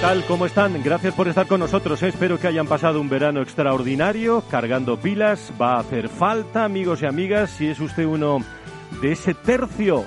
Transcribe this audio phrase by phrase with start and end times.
[0.00, 0.24] Tal?
[0.26, 0.80] ¿Cómo están?
[0.82, 2.02] Gracias por estar con nosotros.
[2.02, 2.08] ¿eh?
[2.08, 5.52] Espero que hayan pasado un verano extraordinario, cargando pilas.
[5.60, 8.38] Va a hacer falta, amigos y amigas, si es usted uno
[9.02, 10.04] de ese tercio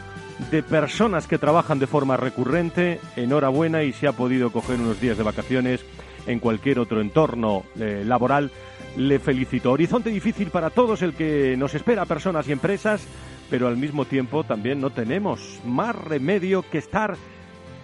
[0.49, 3.01] de personas que trabajan de forma recurrente.
[3.17, 5.83] Enhorabuena y si ha podido coger unos días de vacaciones
[6.25, 8.49] en cualquier otro entorno eh, laboral,
[8.95, 9.71] le felicito.
[9.71, 13.05] Horizonte difícil para todos el que nos espera, personas y empresas,
[13.49, 17.17] pero al mismo tiempo también no tenemos más remedio que estar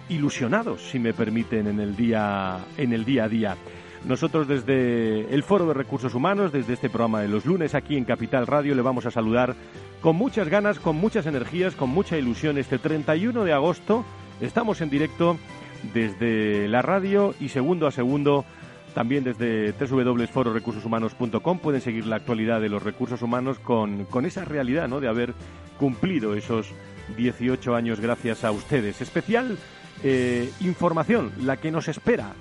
[0.08, 3.56] ilusionados, si me permiten, en el día, en el día a día.
[4.04, 8.04] Nosotros desde el Foro de Recursos Humanos, desde este programa de los lunes aquí en
[8.04, 9.54] Capital Radio, le vamos a saludar
[10.00, 12.58] con muchas ganas, con muchas energías, con mucha ilusión.
[12.58, 14.04] Este 31 de agosto
[14.40, 15.36] estamos en directo
[15.92, 18.44] desde la radio y segundo a segundo
[18.94, 24.88] también desde www.fororecursoshumanos.com pueden seguir la actualidad de los recursos humanos con, con esa realidad
[24.88, 25.00] ¿no?
[25.00, 25.34] de haber
[25.78, 26.72] cumplido esos
[27.16, 29.00] 18 años gracias a ustedes.
[29.00, 29.58] Especial
[30.02, 32.32] eh, información, la que nos espera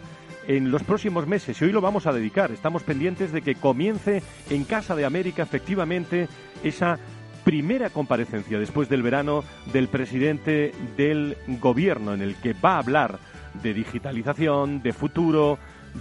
[0.48, 2.52] en los próximos meses y hoy lo vamos a dedicar.
[2.52, 6.28] Estamos pendientes de que comience en Casa de América efectivamente
[6.64, 6.98] esa
[7.44, 13.20] primera comparecencia después del verano del presidente del gobierno en el que va a hablar
[13.62, 15.58] de digitalización, de futuro,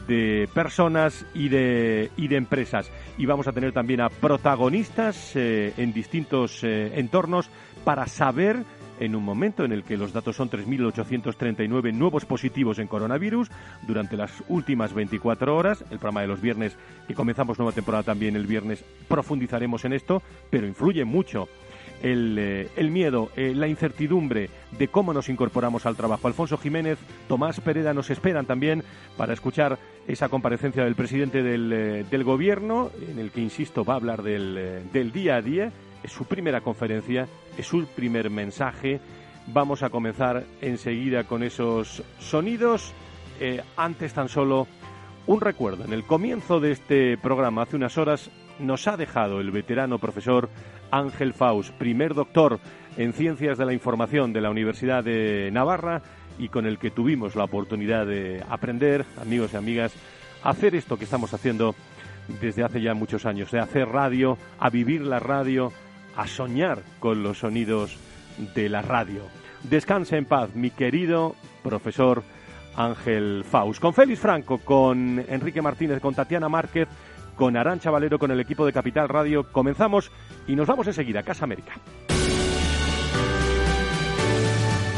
[0.07, 2.91] de personas y de, y de empresas.
[3.19, 7.49] Y vamos a tener también a protagonistas eh, en distintos eh, entornos
[7.85, 8.65] para saber
[9.01, 13.51] en un momento en el que los datos son 3.839 nuevos positivos en coronavirus
[13.87, 15.83] durante las últimas 24 horas.
[15.91, 16.77] El programa de los viernes,
[17.09, 21.49] y comenzamos nueva temporada también el viernes, profundizaremos en esto, pero influye mucho
[22.03, 26.29] el, eh, miedo, eh, la incertidumbre de cómo nos incorporamos al trabajo.
[26.29, 28.83] Alfonso Jiménez, Tomás Pereda nos esperan también
[29.17, 33.95] para escuchar esa comparecencia del presidente del, eh, del Gobierno, en el que, insisto, va
[33.95, 35.73] a hablar del, del día a día
[36.07, 37.27] es su primera conferencia,
[37.59, 39.01] es su primer mensaje.
[39.49, 42.93] Vamos a comenzar enseguida con esos sonidos.
[43.41, 44.69] Eh, antes tan solo
[45.27, 45.85] un recuerdo.
[45.85, 48.31] En el comienzo de este programa, hace unas horas,
[48.61, 50.49] nos ha dejado el veterano profesor
[50.93, 52.61] Ángel Faust, primer doctor
[52.97, 56.03] en Ciencias de la Información de la Universidad de Navarra
[56.39, 59.93] y con el que tuvimos la oportunidad de aprender, amigos y amigas,
[60.45, 61.75] a hacer esto que estamos haciendo
[62.41, 65.73] desde hace ya muchos años, de hacer radio, a vivir la radio,
[66.17, 67.97] a soñar con los sonidos
[68.55, 69.23] de la radio.
[69.63, 72.23] Descanse en paz, mi querido profesor
[72.77, 73.81] Ángel Faust.
[73.81, 76.89] Con Félix Franco, con Enrique Martínez, con Tatiana Márquez,
[77.37, 80.11] con Arancha Valero, con el equipo de Capital Radio, comenzamos
[80.47, 81.73] y nos vamos enseguida a Casa América.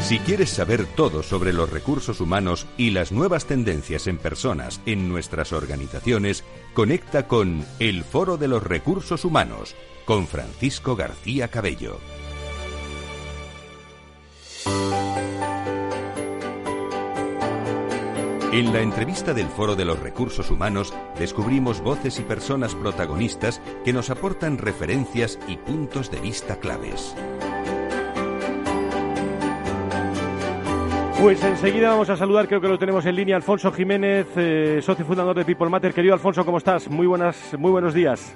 [0.01, 5.07] Si quieres saber todo sobre los recursos humanos y las nuevas tendencias en personas en
[5.07, 6.43] nuestras organizaciones,
[6.73, 9.75] conecta con El Foro de los Recursos Humanos
[10.09, 11.99] con Francisco García Cabello.
[18.51, 23.93] En la entrevista del Foro de los Recursos Humanos descubrimos voces y personas protagonistas que
[23.93, 27.15] nos aportan referencias y puntos de vista claves.
[31.21, 35.05] Pues enseguida vamos a saludar, creo que lo tenemos en línea, Alfonso Jiménez, eh, socio
[35.05, 35.93] fundador de People Matter.
[35.93, 36.89] Querido Alfonso, ¿cómo estás?
[36.89, 38.35] Muy buenas, muy buenos días.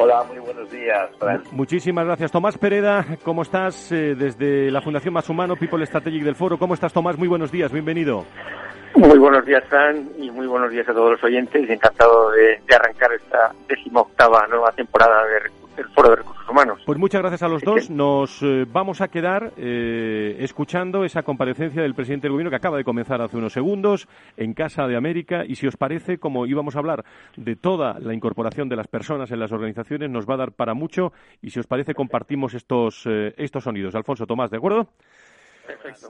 [0.00, 1.10] Hola, muy buenos días,
[1.50, 2.30] Muchísimas gracias.
[2.30, 3.90] Tomás Pereda, ¿cómo estás?
[3.90, 6.56] Eh, desde la Fundación Más Humano, People Strategic del Foro.
[6.56, 7.18] ¿Cómo estás, Tomás?
[7.18, 8.24] Muy buenos días, bienvenido.
[8.94, 11.68] Muy buenos días, Fran, y muy buenos días a todos los oyentes.
[11.68, 15.24] Encantado de, arrancar esta decimoctava nueva temporada
[15.76, 16.82] del Foro de Recursos Humanos.
[16.84, 17.90] Pues muchas gracias a los dos.
[17.90, 22.76] Nos eh, vamos a quedar eh, escuchando esa comparecencia del presidente del Gobierno que acaba
[22.76, 25.44] de comenzar hace unos segundos en Casa de América.
[25.46, 27.04] Y si os parece, como íbamos a hablar
[27.36, 30.74] de toda la incorporación de las personas en las organizaciones, nos va a dar para
[30.74, 31.12] mucho.
[31.42, 33.94] Y si os parece, compartimos estos, eh, estos sonidos.
[33.94, 34.88] Alfonso Tomás, ¿de acuerdo?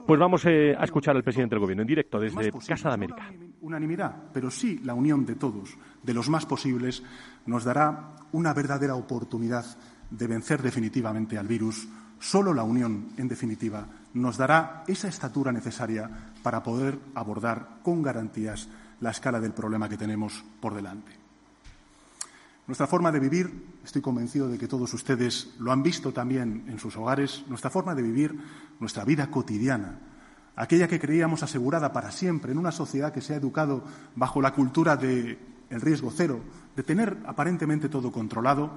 [0.05, 3.31] Pues vamos eh, a escuchar al presidente del Gobierno en directo desde Casa de América.
[3.61, 7.03] Unanimidad, pero sí la unión de todos, de los más posibles,
[7.45, 9.65] nos dará una verdadera oportunidad
[10.09, 11.87] de vencer definitivamente al virus
[12.19, 16.09] Solo la unión, en definitiva, nos dará esa estatura necesaria
[16.43, 18.67] para poder abordar con garantías
[18.99, 21.18] la escala del problema que tenemos por delante.
[22.69, 26.77] Nuestra forma de vivir, estoy convencido de que todos ustedes lo han visto también en
[26.77, 28.39] sus hogares, nuestra forma de vivir,
[28.79, 29.97] nuestra vida cotidiana,
[30.55, 33.83] aquella que creíamos asegurada para siempre en una sociedad que se ha educado
[34.15, 35.39] bajo la cultura del
[35.71, 36.41] riesgo cero,
[36.75, 38.69] de tener aparentemente todo controlado,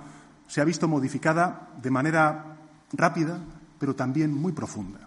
[0.49, 2.57] se ha visto modificada de manera
[2.95, 3.41] rápida,
[3.79, 5.01] pero también muy profunda.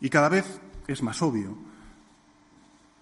[0.00, 1.56] Y cada vez es más obvio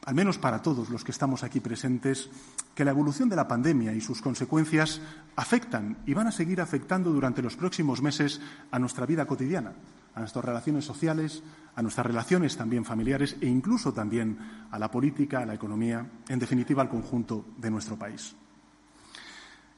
[0.04, 2.30] al menos para todos los que estamos aquí presentes,
[2.74, 5.00] que la evolución de la pandemia y sus consecuencias
[5.36, 9.74] afectan y van a seguir afectando durante los próximos meses a nuestra vida cotidiana,
[10.14, 11.42] a nuestras relaciones sociales,
[11.74, 14.38] a nuestras relaciones también familiares e incluso también
[14.70, 18.34] a la política, a la economía, en definitiva al conjunto de nuestro país.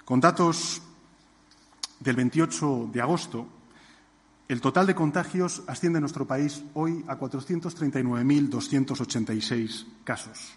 [0.04, 0.82] Con datos
[2.00, 3.46] del 28 de agosto,
[4.52, 10.52] el total de contagios asciende en nuestro país hoy a 439.286 casos.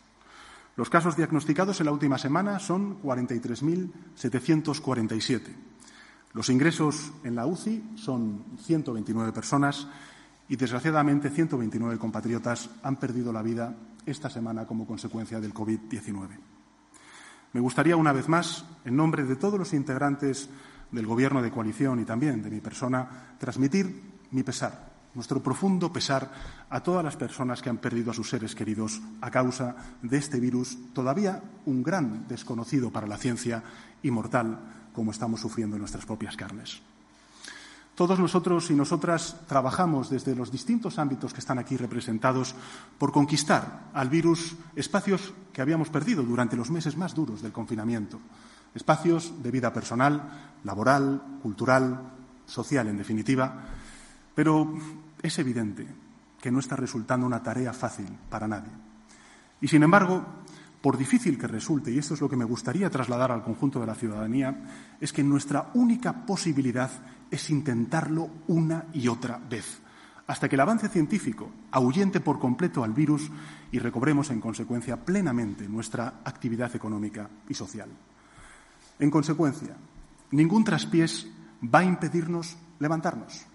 [0.76, 5.44] Los casos diagnosticados en la última semana son 43.747.
[6.34, 9.88] Los ingresos en la UCI son 129 personas
[10.50, 16.28] y, desgraciadamente, 129 compatriotas han perdido la vida esta semana como consecuencia del COVID-19.
[17.54, 20.50] Me gustaría, una vez más, en nombre de todos los integrantes
[20.96, 26.32] del Gobierno de coalición y también de mi persona, transmitir mi pesar, nuestro profundo pesar
[26.70, 30.40] a todas las personas que han perdido a sus seres queridos a causa de este
[30.40, 33.62] virus, todavía un gran desconocido para la ciencia
[34.02, 36.82] y mortal, como estamos sufriendo en nuestras propias carnes.
[37.96, 42.54] Todos nosotros y nosotras trabajamos desde los distintos ámbitos que están aquí representados
[42.98, 48.20] por conquistar al virus espacios que habíamos perdido durante los meses más duros del confinamiento
[48.76, 52.12] espacios de vida personal, laboral, cultural,
[52.46, 53.64] social, en definitiva,
[54.36, 54.74] pero
[55.22, 55.88] es evidente
[56.40, 58.72] que no está resultando una tarea fácil para nadie.
[59.62, 60.24] Y, sin embargo,
[60.82, 63.88] por difícil que resulte, y esto es lo que me gustaría trasladar al conjunto de
[63.88, 66.92] la ciudadanía, es que nuestra única posibilidad
[67.32, 69.80] es intentarlo una y otra vez,
[70.28, 73.32] hasta que el avance científico ahuyente por completo al virus
[73.72, 77.90] y recobremos, en consecuencia, plenamente nuestra actividad económica y social.
[79.00, 79.76] En consecuencia,
[80.32, 81.28] ningún traspiés
[81.62, 83.46] va a impedirnos levantarnos.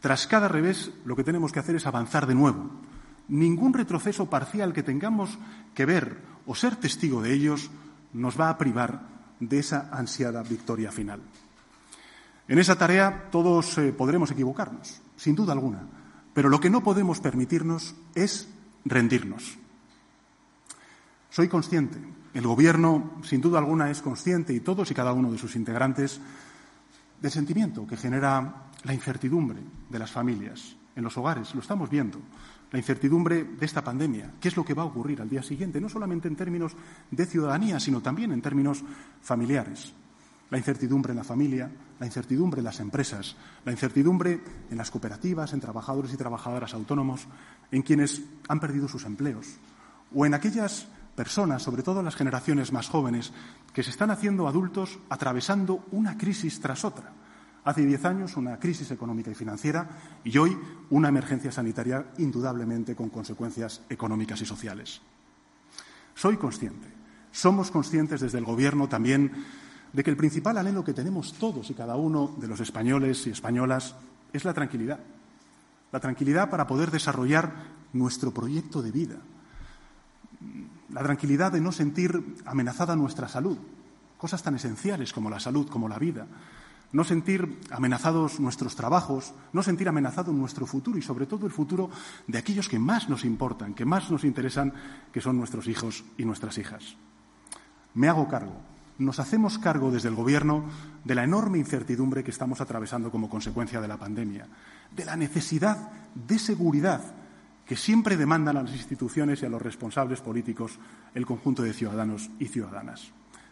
[0.00, 2.70] Tras cada revés, lo que tenemos que hacer es avanzar de nuevo.
[3.28, 5.38] Ningún retroceso parcial que tengamos
[5.74, 7.70] que ver o ser testigo de ellos
[8.12, 9.02] nos va a privar
[9.40, 11.20] de esa ansiada victoria final.
[12.48, 15.82] En esa tarea todos eh, podremos equivocarnos, sin duda alguna,
[16.32, 18.48] pero lo que no podemos permitirnos es
[18.84, 19.58] rendirnos.
[21.30, 21.98] Soy consciente
[22.36, 26.20] el Gobierno, sin duda alguna, es consciente, y todos y cada uno de sus integrantes,
[27.18, 31.54] del sentimiento que genera la incertidumbre de las familias en los hogares.
[31.54, 32.20] Lo estamos viendo.
[32.72, 34.34] La incertidumbre de esta pandemia.
[34.38, 35.80] ¿Qué es lo que va a ocurrir al día siguiente?
[35.80, 36.76] No solamente en términos
[37.10, 38.84] de ciudadanía, sino también en términos
[39.22, 39.94] familiares.
[40.50, 43.34] La incertidumbre en la familia, la incertidumbre en las empresas,
[43.64, 47.26] la incertidumbre en las cooperativas, en trabajadores y trabajadoras autónomos,
[47.70, 49.46] en quienes han perdido sus empleos,
[50.14, 53.32] o en aquellas personas, sobre todo las generaciones más jóvenes,
[53.72, 57.12] que se están haciendo adultos atravesando una crisis tras otra.
[57.64, 59.88] Hace diez años una crisis económica y financiera
[60.22, 60.56] y hoy
[60.90, 65.00] una emergencia sanitaria indudablemente con consecuencias económicas y sociales.
[66.14, 66.86] Soy consciente,
[67.32, 69.32] somos conscientes desde el Gobierno también
[69.92, 73.30] de que el principal anhelo que tenemos todos y cada uno de los españoles y
[73.30, 73.96] españolas
[74.32, 75.00] es la tranquilidad.
[75.90, 77.52] La tranquilidad para poder desarrollar
[77.92, 79.16] nuestro proyecto de vida,
[80.92, 83.58] la tranquilidad de no sentir amenazada nuestra salud,
[84.16, 86.26] cosas tan esenciales como la salud, como la vida,
[86.92, 91.90] no sentir amenazados nuestros trabajos, no sentir amenazado nuestro futuro y sobre todo el futuro
[92.26, 94.72] de aquellos que más nos importan, que más nos interesan,
[95.12, 96.96] que son nuestros hijos y nuestras hijas.
[97.94, 98.54] Me hago cargo,
[98.98, 100.64] nos hacemos cargo desde el Gobierno
[101.04, 104.46] de la enorme incertidumbre que estamos atravesando como consecuencia de la pandemia,
[104.94, 107.02] de la necesidad de seguridad
[107.66, 110.78] que siempre demandan a las instituciones y a los responsables políticos
[111.14, 113.10] el conjunto de ciudadanos y ciudadanas,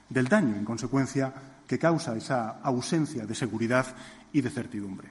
[0.09, 1.35] del daño, en consecuencia,
[1.67, 3.87] que causa esa ausencia de seguridad
[4.33, 5.11] y de certidumbre.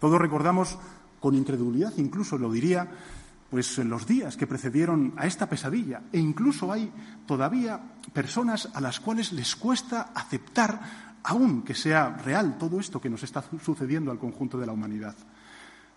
[0.00, 0.78] Todos recordamos
[1.20, 2.88] con incredulidad, incluso lo diría,
[3.50, 6.90] pues en los días que precedieron a esta pesadilla, e incluso hay
[7.26, 7.78] todavía
[8.12, 13.22] personas a las cuales les cuesta aceptar, aún que sea real todo esto que nos
[13.22, 15.14] está sucediendo al conjunto de la humanidad.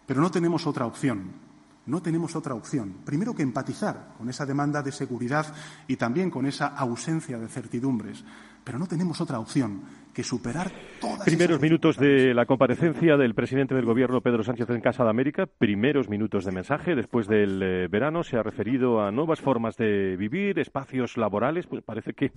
[0.05, 1.47] Pero no tenemos otra opción
[1.88, 2.98] no tenemos otra opción.
[3.03, 5.53] Primero que empatizar con esa demanda de seguridad
[5.88, 8.24] y también con esa ausencia de certidumbres.
[8.63, 9.82] pero no tenemos otra opción
[10.17, 14.81] que superar todas Primeros minutos de la comparecencia del presidente del Gobierno, Pedro Sánchez, en
[14.81, 15.45] Casa de América.
[15.45, 16.95] Primeros minutos de mensaje.
[16.95, 21.67] Después del eh, verano se ha referido a nuevas formas de vivir, espacios laborales.
[21.67, 22.31] Pues parece que,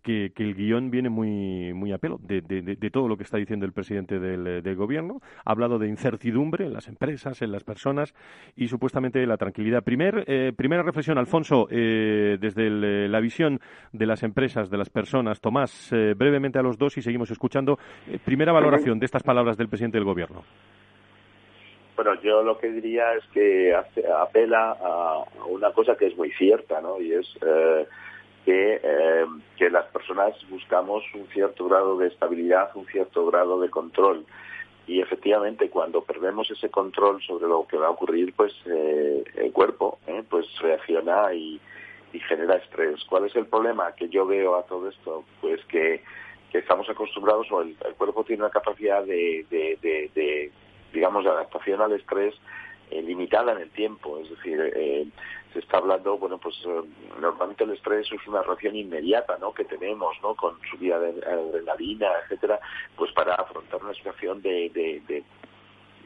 [0.00, 3.66] que, el guion viene muy, muy a pelo de, de, todo lo que está diciendo
[3.66, 5.20] el presidente del, eh, del, Gobierno.
[5.44, 8.14] Ha hablado de incertidumbre en las empresas, en las personas
[8.54, 9.82] y supuestamente la tranquilidad.
[9.82, 13.58] Primer, eh, primera reflexión, Alfonso, desde la visión
[13.92, 15.40] de las empresas, de las personas.
[15.50, 17.78] Más eh, brevemente a los dos y seguimos escuchando.
[18.06, 20.44] Eh, primera valoración de estas palabras del presidente del Gobierno.
[21.96, 26.80] Bueno, yo lo que diría es que apela a una cosa que es muy cierta,
[26.80, 27.00] ¿no?
[27.00, 27.86] Y es eh,
[28.44, 28.80] que,
[29.56, 34.26] que las personas buscamos un cierto grado de estabilidad, un cierto grado de control.
[34.86, 39.98] Y efectivamente, cuando perdemos ese control sobre lo que va a ocurrir, pues el cuerpo
[40.30, 41.60] pues reacciona y,
[42.12, 43.04] y genera estrés.
[43.04, 45.24] ¿Cuál es el problema que yo veo a todo esto?
[45.40, 46.02] Pues que,
[46.52, 50.52] estamos acostumbrados o el, cuerpo tiene una capacidad de, de,
[50.92, 52.34] digamos, de adaptación al estrés
[52.90, 54.18] eh, limitada en el tiempo.
[54.18, 55.06] Es decir, eh,
[55.52, 56.82] se está hablando, bueno, pues eh,
[57.20, 59.52] normalmente el estrés es una reacción inmediata, ¿no?
[59.52, 60.34] Que tenemos, ¿no?
[60.34, 62.60] Con subida de adrenalina, etcétera,
[62.96, 65.22] pues para afrontar una situación de, de,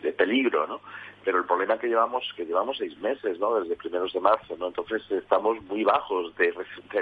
[0.02, 0.80] de peligro, ¿no?
[1.24, 4.68] Pero el problema que llevamos que llevamos seis meses no desde primeros de marzo no
[4.68, 6.52] entonces estamos muy bajos de,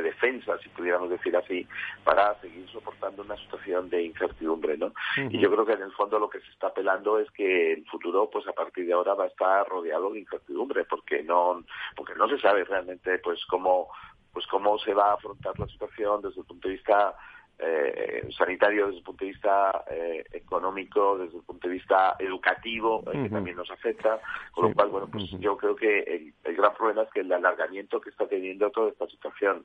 [0.03, 1.67] defensa si pudiéramos decir así
[2.05, 6.19] para seguir soportando una situación de incertidumbre no y yo creo que en el fondo
[6.19, 9.25] lo que se está apelando es que el futuro pues a partir de ahora va
[9.25, 11.63] a estar rodeado de incertidumbre porque no
[11.97, 13.89] porque no se sabe realmente pues cómo
[14.33, 17.15] pues cómo se va a afrontar la situación desde el punto de vista
[17.63, 23.05] eh, sanitario desde el punto de vista eh, económico, desde el punto de vista educativo,
[23.13, 24.19] eh, que también nos afecta,
[24.53, 28.01] con lo cual, bueno, pues yo creo que el, gran problema es que el alargamiento
[28.01, 29.65] que está teniendo toda esta situación.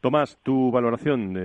[0.00, 1.36] Tomás, tu valoración,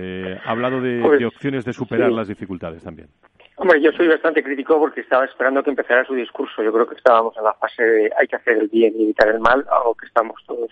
[0.44, 3.08] ha hablado de, pues, opciones de superar las dificultades también.
[3.56, 6.62] Hombre, yo soy bastante crítico porque estaba esperando que empezara su discurso.
[6.62, 9.28] Yo creo que estábamos en la fase de hay que hacer el bien y evitar
[9.28, 10.70] el mal, algo que estamos todos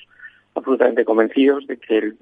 [0.54, 2.18] absolutamente convencidos de que el,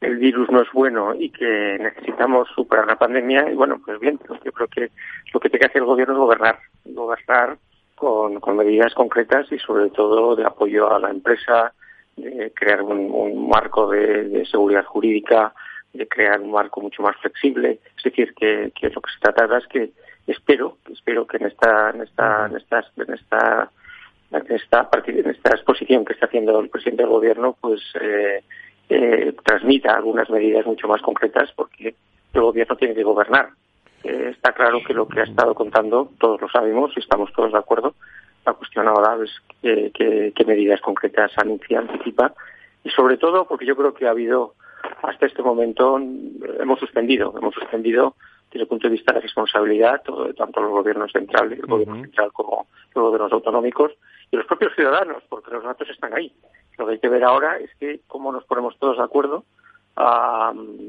[0.00, 3.50] el virus no es bueno y que necesitamos superar la pandemia.
[3.50, 4.90] Y bueno, pues bien, pues yo creo que
[5.32, 7.58] lo que tiene que hacer el gobierno es gobernar, gobernar
[7.94, 11.72] con, con medidas concretas y sobre todo de apoyo a la empresa,
[12.16, 15.54] de crear un, marco de, seguridad jurídica,
[15.92, 17.80] de crear un marco mucho más flexible.
[17.96, 19.90] Es decir, que, que lo que se trata es que
[20.26, 23.70] espero, espero que en esta, en esta, en esta, en esta
[24.32, 28.42] en esta, en esta exposición que está haciendo el presidente del gobierno, pues eh,
[28.88, 31.94] eh, transmita algunas medidas mucho más concretas porque
[32.32, 33.50] el gobierno tiene que gobernar.
[34.04, 37.52] Eh, está claro que lo que ha estado contando, todos lo sabemos y estamos todos
[37.52, 37.94] de acuerdo.
[38.44, 39.30] La cuestión ahora es
[39.62, 42.32] qué medidas concretas anuncia, anticipa
[42.84, 44.54] y sobre todo porque yo creo que ha habido
[45.02, 48.14] hasta este momento hemos suspendido, hemos suspendido
[48.52, 50.02] desde el punto de vista de la responsabilidad,
[50.36, 53.92] tanto los gobiernos centrales, el gobierno central como los gobiernos autonómicos
[54.30, 56.32] y los propios ciudadanos, porque los datos están ahí.
[56.78, 59.44] Lo que hay que ver ahora es que cómo nos ponemos todos de acuerdo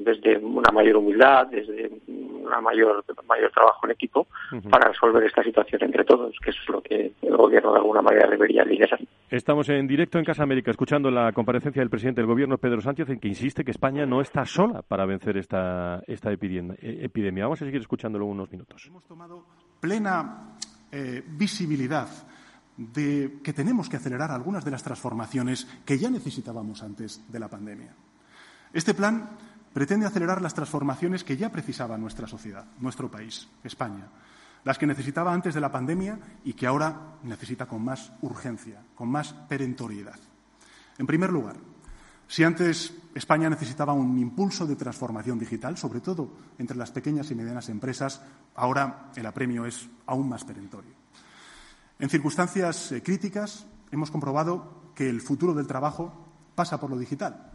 [0.03, 4.27] desde una mayor humildad, desde una mayor mayor trabajo en equipo
[4.69, 8.29] para resolver esta situación entre todos, que es lo que el gobierno de alguna manera
[8.29, 8.99] debería liderar.
[9.29, 13.09] Estamos en directo en Casa América escuchando la comparecencia del presidente del gobierno Pedro Sánchez
[13.09, 17.45] en que insiste que España no está sola para vencer esta esta epidemia.
[17.45, 18.85] Vamos a seguir escuchándolo unos minutos.
[18.87, 19.45] Hemos tomado
[19.79, 20.57] plena
[20.91, 22.07] eh, visibilidad
[22.77, 27.49] de que tenemos que acelerar algunas de las transformaciones que ya necesitábamos antes de la
[27.49, 27.93] pandemia.
[28.71, 29.29] Este plan
[29.73, 34.07] pretende acelerar las transformaciones que ya precisaba nuestra sociedad, nuestro país, España,
[34.63, 39.09] las que necesitaba antes de la pandemia y que ahora necesita con más urgencia, con
[39.09, 40.19] más perentoriedad.
[40.97, 41.55] En primer lugar,
[42.27, 47.35] si antes España necesitaba un impulso de transformación digital, sobre todo entre las pequeñas y
[47.35, 48.21] medianas empresas,
[48.55, 50.96] ahora el apremio es aún más perentorio.
[51.99, 56.13] En circunstancias eh, críticas hemos comprobado que el futuro del trabajo
[56.53, 57.51] pasa por lo digital,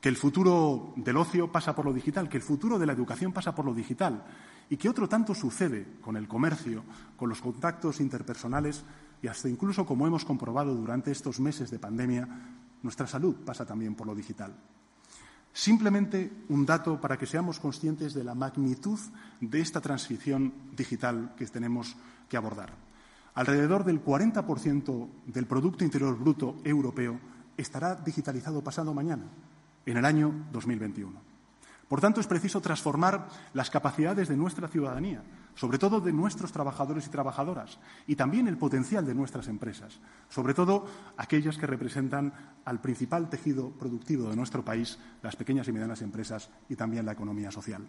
[0.00, 3.32] que el futuro del ocio pasa por lo digital, que el futuro de la educación
[3.32, 4.24] pasa por lo digital
[4.68, 6.84] y que otro tanto sucede con el comercio,
[7.16, 8.84] con los contactos interpersonales
[9.22, 12.28] y hasta incluso, como hemos comprobado durante estos meses de pandemia,
[12.82, 14.54] nuestra salud pasa también por lo digital.
[15.52, 19.00] Simplemente un dato para que seamos conscientes de la magnitud
[19.40, 21.96] de esta transición digital que tenemos
[22.28, 22.89] que abordar.
[23.40, 27.18] Alrededor del 40% del Producto Interior Bruto europeo
[27.56, 29.24] estará digitalizado pasado mañana,
[29.86, 31.18] en el año 2021.
[31.88, 35.22] Por tanto, es preciso transformar las capacidades de nuestra ciudadanía,
[35.54, 40.52] sobre todo de nuestros trabajadores y trabajadoras, y también el potencial de nuestras empresas, sobre
[40.52, 40.84] todo
[41.16, 42.34] aquellas que representan
[42.66, 47.12] al principal tejido productivo de nuestro país, las pequeñas y medianas empresas y también la
[47.12, 47.88] economía social.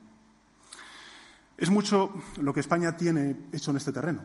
[1.57, 4.21] Es mucho lo que España tiene hecho en este terreno.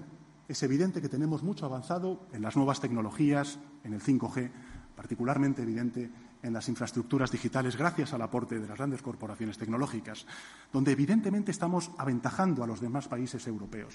[0.48, 4.50] Es evidente que tenemos mucho avanzado en las nuevas tecnologías, en el 5G,
[4.94, 6.10] particularmente evidente
[6.42, 10.26] en las infraestructuras digitales gracias al aporte de las grandes corporaciones tecnológicas,
[10.72, 13.94] donde evidentemente estamos aventajando a los demás países europeos.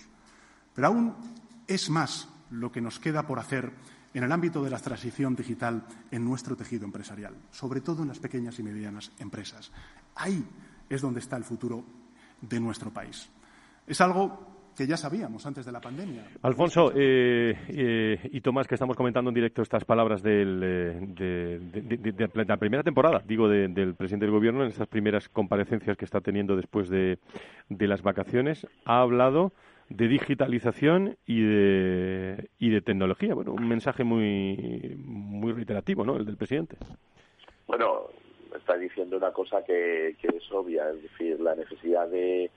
[0.74, 1.16] Pero aún
[1.68, 3.72] es más lo que nos queda por hacer
[4.14, 8.20] en el ámbito de la transición digital en nuestro tejido empresarial, sobre todo en las
[8.20, 9.72] pequeñas y medianas empresas.
[10.16, 10.46] Ahí
[10.90, 11.86] es donde está el futuro
[12.42, 13.30] de nuestro país.
[13.88, 16.24] Es algo que ya sabíamos antes de la pandemia.
[16.42, 22.30] Alfonso eh, eh, y Tomás, que estamos comentando en directo estas palabras del, eh, de,
[22.46, 26.56] la primera temporada, digo, del presidente del Gobierno, en estas primeras comparecencias que está teniendo
[26.56, 27.18] después de,
[27.70, 29.52] las vacaciones, ha hablado
[29.90, 33.34] de digitalización y de, y de tecnología.
[33.34, 36.78] Bueno, un mensaje muy, muy reiterativo, ¿no?, el del presidente.
[37.68, 38.08] Bueno,
[38.56, 42.50] está diciendo una cosa que, que es obvia, es decir, la necesidad de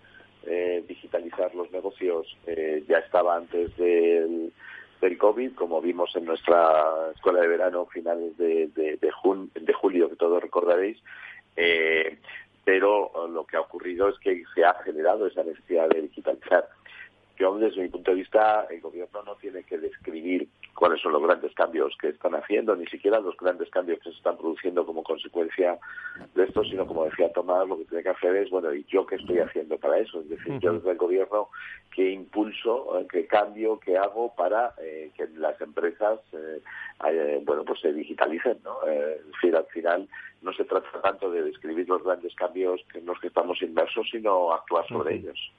[0.46, 4.52] eh, digitalizar los negocios eh, ya estaba antes del,
[5.00, 10.16] del COVID, como vimos en nuestra escuela de verano finales de, de, de, julio, que
[10.16, 10.98] todos recordaréis.
[11.56, 12.18] Eh,
[12.64, 16.66] pero lo que ha ocurrido es que se ha generado esa necesidad de digitalizar.
[17.38, 21.22] Yo, desde mi punto de vista, el gobierno no tiene que describir cuáles son los
[21.22, 25.02] grandes cambios que están haciendo, ni siquiera los grandes cambios que se están produciendo como
[25.02, 25.78] consecuencia
[26.34, 29.06] de esto, sino como decía Tomás, lo que tiene que hacer es, bueno, ¿y yo
[29.06, 30.20] qué estoy haciendo para eso?
[30.20, 31.48] Es decir, yo desde el gobierno,
[31.94, 37.80] ¿qué impulso, eh, qué cambio, qué hago para eh, que las empresas, eh, bueno, pues
[37.80, 38.82] se digitalicen, ¿no?
[38.86, 40.08] es decir, al final
[40.42, 44.52] no se trata tanto de describir los grandes cambios en los que estamos inmersos, sino
[44.52, 45.52] actuar sobre ellos.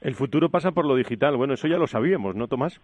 [0.00, 1.36] El futuro pasa por lo digital.
[1.36, 2.80] Bueno, eso ya lo sabíamos, ¿no, Tomás?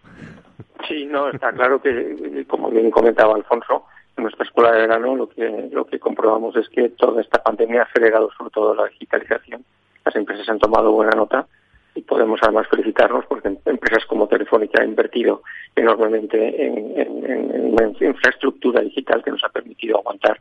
[0.87, 3.85] Sí, no, está claro que, como bien comentaba Alfonso,
[4.17, 7.81] en nuestra escuela de verano lo que, lo que comprobamos es que toda esta pandemia
[7.81, 9.63] ha acelerado sobre todo la digitalización.
[10.03, 11.47] Las empresas han tomado buena nota
[11.95, 15.41] y podemos además felicitarnos porque empresas como Telefónica han invertido
[15.75, 16.95] enormemente en,
[17.99, 20.39] infraestructura digital que nos ha permitido aguantar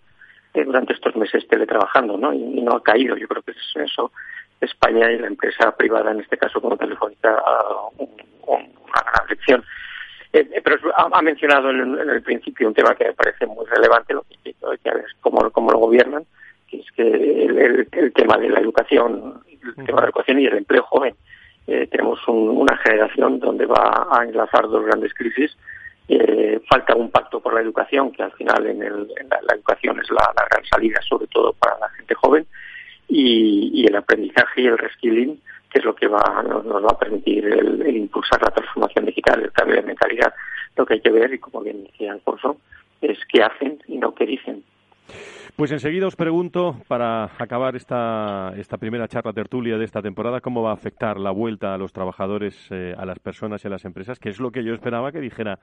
[0.55, 2.33] durante estos meses teletrabajando, ¿no?
[2.33, 3.17] Y, no ha caído.
[3.17, 4.13] Yo creo que es eso
[4.61, 7.43] España y la empresa privada, en este caso como Telefónica,
[8.47, 9.65] una gran lección.
[10.33, 14.15] Eh, eh, pero ha, mencionado en, el principio un tema que me parece muy relevante,
[14.15, 16.25] lo que, es cómo, cómo lo gobiernan,
[16.69, 20.57] que es que el, tema de la educación, el tema de la educación y el
[20.57, 21.15] empleo joven.
[21.67, 25.57] Eh, tenemos una generación donde va a enlazar dos grandes crisis.
[26.69, 30.47] Falta un pacto por la educación, que al final en, la, educación es la, la,
[30.51, 32.47] gran salida, sobre todo para la gente joven
[33.09, 35.41] y, el aprendizaje y el reskilling,
[35.71, 39.53] que es lo que va, nos, va a permitir el, impulsar la transformación digital, el
[39.53, 40.35] cambio de mentalidad.
[40.77, 42.59] Lo que hay que ver, y como bien decía Alfonso,
[43.01, 44.65] es qué hacen y no qué dicen.
[45.57, 50.63] Pues enseguida os pregunto, para acabar esta, esta primera charla tertulia de esta temporada, cómo
[50.63, 53.85] va a afectar la vuelta a los trabajadores, eh, a las personas y a las
[53.85, 55.61] empresas, que es lo que yo esperaba que dijera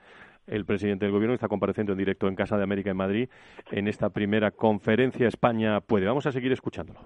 [0.47, 3.29] el presidente del Gobierno, está compareciendo en directo en Casa de América en Madrid,
[3.69, 6.05] en esta primera conferencia España puede.
[6.05, 7.01] Vamos a seguir escuchándolo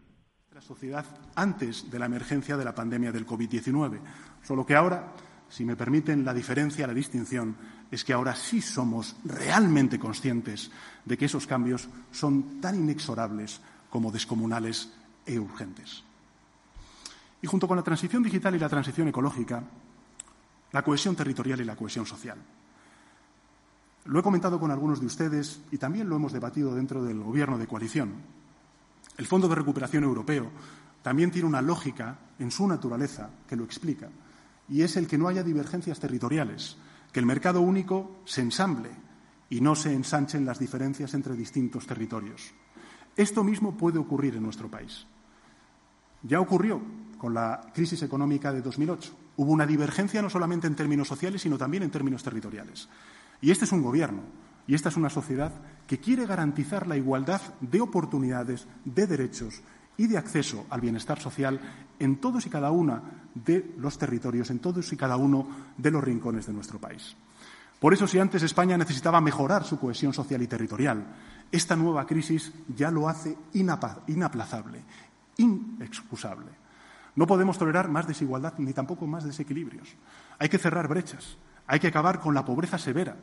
[0.54, 4.00] la sociedad antes de la emergencia de la pandemia del COVID-19.
[4.42, 5.12] Solo que ahora,
[5.50, 7.56] si me permiten la diferencia, la distinción,
[7.92, 10.72] es que ahora sí somos realmente conscientes
[11.06, 14.92] de que esos cambios son tan inexorables como descomunales
[15.26, 16.04] e urgentes.
[17.42, 19.64] Y junto con la transición digital y la transición ecológica,
[20.72, 22.38] la cohesión territorial y la cohesión social.
[24.06, 27.58] Lo he comentado con algunos de ustedes y también lo hemos debatido dentro del Gobierno
[27.58, 28.14] de coalición.
[29.18, 30.52] El Fondo de Recuperación Europeo
[31.02, 34.10] también tiene una lógica en su naturaleza que lo explica,
[34.70, 36.78] y es el que no haya divergencias territoriales,
[37.12, 38.90] que el mercado único se ensamble
[39.50, 42.54] y no se ensanchen las diferencias entre distintos territorios.
[43.16, 45.06] Esto mismo puede ocurrir en nuestro país.
[46.24, 46.82] Ya ocurrió
[47.18, 49.16] con la crisis económica de 2008.
[49.38, 52.90] Hubo una divergencia no solamente en términos sociales, sino también en términos territoriales.
[53.42, 54.22] Y este es un gobierno
[54.68, 55.54] y esta es una sociedad
[55.88, 59.62] que quiere garantizar la igualdad de oportunidades, de derechos
[59.98, 61.60] y de acceso al bienestar social
[62.00, 63.02] en todos y cada uno
[63.34, 67.16] de los territorios, en todos y cada uno de los rincones de nuestro país.
[67.80, 71.06] Por eso, si antes España necesitaba mejorar su cohesión social y territorial,
[71.52, 74.82] esta nueva crisis ya lo hace inaplazable,
[75.38, 76.52] inexcusable.
[77.16, 79.96] No podemos tolerar más desigualdad ni tampoco más desequilibrios.
[80.40, 83.18] Hay que cerrar brechas, hay que acabar con la pobreza severa,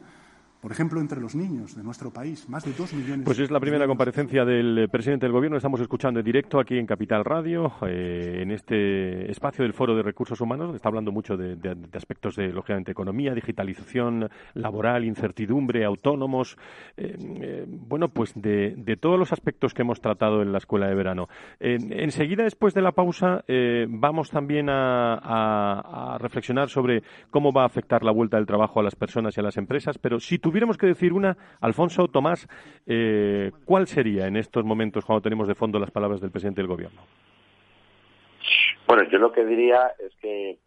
[0.63, 3.25] Por ejemplo, entre los niños de nuestro país, más de dos millones.
[3.25, 5.57] Pues es la primera comparecencia del presidente del Gobierno.
[5.57, 10.05] Estamos escuchando en directo aquí en Capital Radio, eh, en este espacio del Foro de
[10.05, 11.57] Recursos Humanos, está hablando mucho de,
[11.95, 16.57] aspectos de, lógicamente, economía, digitalización laboral, incertidumbre, autónomos.
[16.97, 20.95] Eh, eh, bueno, pues de, todos los aspectos que hemos tratado en la escuela de
[20.95, 21.29] verano.
[21.59, 23.43] enseguida, después de la pausa,
[23.89, 28.85] vamos también a, a reflexionar sobre cómo va a afectar la vuelta del trabajo a
[28.85, 32.47] las personas y a las empresas, pero si tú tuviéramos que decir una, Alfonso Tomás,
[32.87, 36.69] eh, ¿cuál sería en estos momentos cuando tenemos de fondo las palabras del presidente del
[36.69, 37.01] Gobierno?
[38.87, 40.59] Bueno, yo lo que diría es que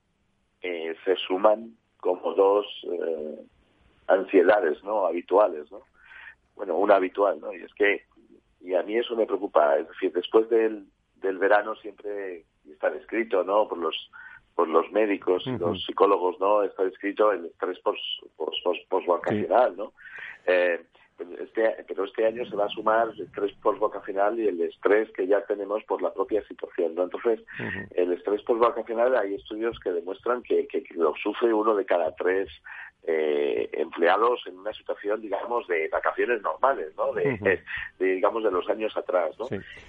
[0.63, 3.45] eh, se suman como dos eh,
[4.08, 5.82] ansiedades no habituales, ¿no?
[6.56, 7.54] Bueno, una habitual, ¿no?
[7.54, 8.06] Y es que,
[8.62, 13.43] y a mí eso me preocupa, es decir, después del, del verano siempre está descrito,
[13.43, 13.67] ¿no?
[13.67, 14.10] Por los
[14.56, 16.63] por los médicos y los psicólogos, ¿no?
[16.63, 19.94] Está escrito el estrés post-vocacional, ¿no?
[20.46, 20.82] Eh,
[21.39, 25.28] este, pero este año se va a sumar el estrés post-vocacional y el estrés que
[25.28, 27.04] ya tenemos por la propia situación, ¿no?
[27.04, 27.41] Entonces,
[27.91, 32.50] el estrés post-vocacional hay estudios que demuestran que, que, lo sufre uno de cada tres
[33.08, 37.13] eh, empleados en una situación, digamos, de vacaciones normales, ¿no?
[37.13, 37.62] De,
[38.00, 39.48] digamos, de los años atrás, ¿no?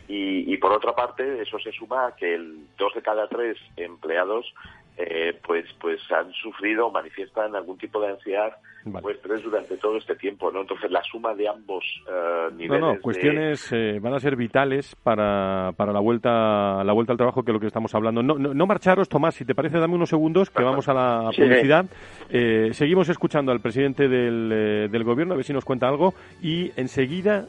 [0.09, 3.57] Y, y, por otra parte, eso se suma a que el dos de cada tres
[3.77, 4.53] empleados
[4.99, 8.57] eh, pues pues han sufrido o manifiestan algún tipo de ansiedad
[9.03, 10.61] o estrés durante todo este tiempo, ¿no?
[10.61, 12.81] Entonces la suma de ambos uh, niveles.
[12.81, 17.19] No, no, cuestiones eh, van a ser vitales para, para la vuelta la vuelta al
[17.19, 18.23] trabajo que es lo que estamos hablando.
[18.23, 21.87] No, no, marcharos, Tomás, si te parece, dame unos segundos que vamos a la publicidad.
[22.31, 26.71] Eh, seguimos escuchando al presidente del, del gobierno a ver si nos cuenta algo y
[26.77, 27.47] enseguida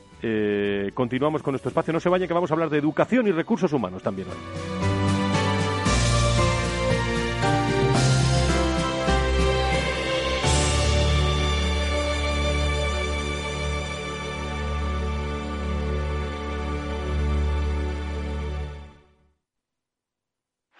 [0.95, 1.93] continuamos con nuestro espacio.
[1.93, 4.96] No se vaya que vamos a hablar de educación y recursos humanos también hoy.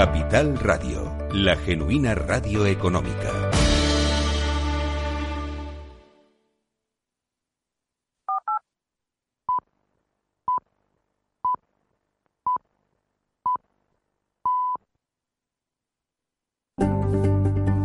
[0.00, 3.50] Capital Radio, la genuina radio económica.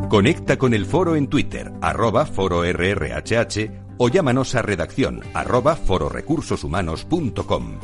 [0.08, 7.80] Conecta con el foro en Twitter, arroba fororrhh o llámanos a redacción arroba fororecursoshumanos.com.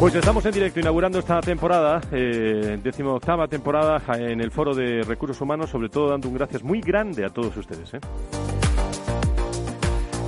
[0.00, 5.38] Pues estamos en directo inaugurando esta temporada, eh, decimoctava temporada en el Foro de Recursos
[5.42, 7.92] Humanos, sobre todo dando un gracias muy grande a todos ustedes.
[7.92, 8.00] ¿eh?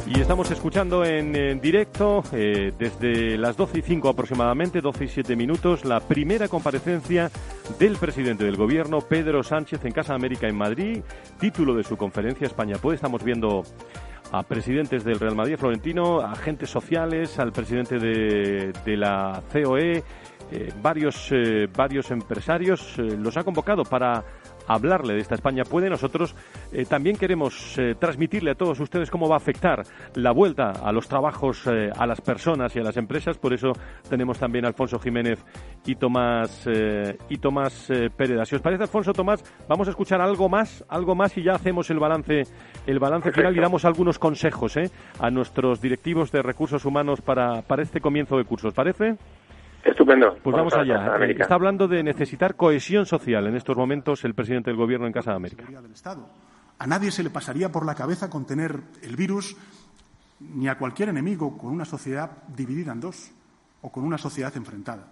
[0.09, 5.37] Y estamos escuchando en, directo eh, desde las 12 y 5 aproximadamente, 12 y 7
[5.37, 7.31] minutos, la primera comparecencia
[7.79, 11.01] del presidente del gobierno, Pedro Sánchez, en Casa América en Madrid.
[11.41, 12.97] Título de su conferencia España Puede.
[12.97, 13.63] Estamos viendo
[14.33, 20.03] a presidentes del Real Madrid, Florentino, a agentes sociales, al presidente de, la COE,
[20.51, 22.99] eh, varios, eh, varios empresarios.
[22.99, 24.25] Eh, los ha convocado para
[24.75, 25.89] hablarle de esta España puede.
[25.89, 26.35] Nosotros
[26.73, 29.83] eh, también queremos eh, transmitirle a todos ustedes cómo va a afectar
[30.15, 33.39] la vuelta a los trabajos eh, a las personas y a las empresas.
[33.39, 33.73] Por eso
[34.09, 35.45] tenemos también a Alfonso Jiménez
[35.87, 36.67] y Tomás
[37.29, 38.49] y Tomás Pérez.
[38.49, 41.91] Si os parece, Alfonso Tomás, vamos a escuchar algo más, algo más y ya hacemos
[41.91, 42.43] el balance,
[42.87, 44.79] el balance final y damos algunos consejos
[45.19, 48.73] a nuestros directivos de recursos humanos para, para este comienzo de cursos.
[48.75, 49.17] ¿Parece?
[49.85, 50.37] Estupendo.
[50.43, 51.17] Pues vamos, allá.
[51.25, 55.13] Eh, está hablando de necesitar cohesión social en estos momentos el presidente del Gobierno en
[55.13, 55.65] Casa de América.
[56.79, 59.57] A nadie se le pasaría por la cabeza contener el virus
[60.41, 63.31] ni a cualquier enemigo con una sociedad dividida en dos
[63.83, 65.09] o con una sociedad enfrentada.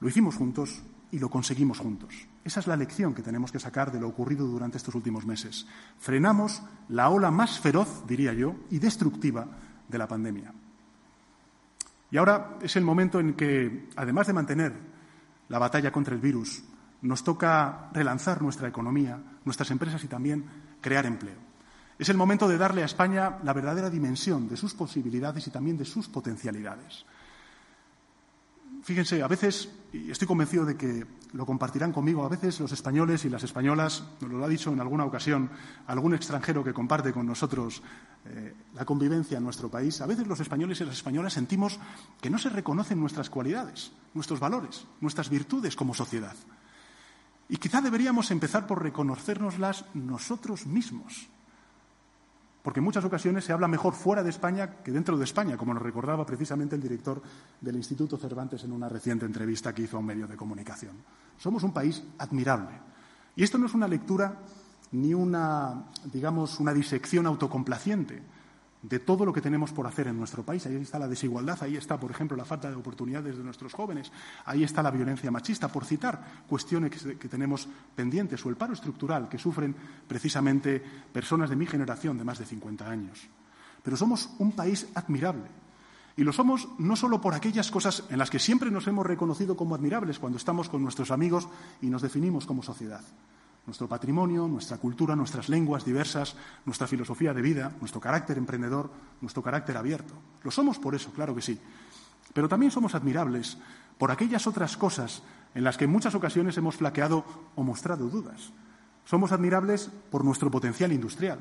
[0.00, 2.28] Lo hicimos juntos y lo conseguimos juntos.
[2.44, 5.66] Esa es la lección que tenemos que sacar de lo ocurrido durante estos últimos meses.
[5.98, 9.46] Frenamos la ola más feroz, diría yo, y destructiva
[9.88, 10.52] de la pandemia.
[12.10, 14.72] Y ahora es el momento en que, además de mantener
[15.48, 16.62] la batalla contra el virus,
[17.02, 20.44] nos toca relanzar nuestra economía, nuestras empresas y también
[20.80, 21.38] crear empleo.
[21.98, 25.76] Es el momento de darle a España la verdadera dimensión de sus posibilidades y también
[25.76, 27.04] de sus potencialidades.
[28.90, 33.24] Fíjense, a veces, y estoy convencido de que lo compartirán conmigo, a veces los españoles
[33.24, 35.48] y las españolas, nos lo ha dicho en alguna ocasión
[35.86, 37.84] algún extranjero que comparte con nosotros
[38.24, 41.78] eh, la convivencia en nuestro país, a veces los españoles y las españolas sentimos
[42.20, 46.34] que no se reconocen nuestras cualidades, nuestros valores, nuestras virtudes como sociedad.
[47.48, 51.28] Y quizá deberíamos empezar por reconocérnoslas nosotros mismos
[52.62, 55.72] porque en muchas ocasiones se habla mejor fuera de España que dentro de España, como
[55.72, 57.22] nos recordaba precisamente el director
[57.60, 60.92] del Instituto Cervantes en una reciente entrevista que hizo a un medio de comunicación.
[61.38, 62.72] Somos un país admirable.
[63.36, 64.40] Y esto no es una lectura
[64.92, 68.22] ni una, digamos, una disección autocomplaciente
[68.82, 70.64] de todo lo que tenemos por hacer en nuestro país.
[70.66, 74.10] Ahí está la desigualdad, ahí está, por ejemplo, la falta de oportunidades de nuestros jóvenes,
[74.46, 79.28] ahí está la violencia machista, por citar cuestiones que, tenemos pendientes, o el paro estructural
[79.28, 79.74] que sufren
[80.08, 83.20] precisamente personas de mi generación de más de 50 años.
[83.82, 85.48] Pero somos un país admirable.
[86.16, 89.56] Y lo somos no solo por aquellas cosas en las que siempre nos hemos reconocido
[89.56, 91.48] como admirables cuando estamos con nuestros amigos
[91.80, 93.00] y nos definimos como sociedad,
[93.70, 96.34] nuestro patrimonio, nuestra cultura, nuestras lenguas diversas,
[96.66, 100.12] nuestra filosofía de vida, nuestro carácter emprendedor, nuestro carácter abierto.
[100.42, 101.56] Lo somos por eso, claro que sí.
[102.34, 103.58] Pero también somos admirables
[103.96, 105.22] por aquellas otras cosas
[105.54, 108.50] en las que en muchas ocasiones hemos flaqueado o mostrado dudas.
[109.04, 111.38] Somos admirables por nuestro potencial industrial.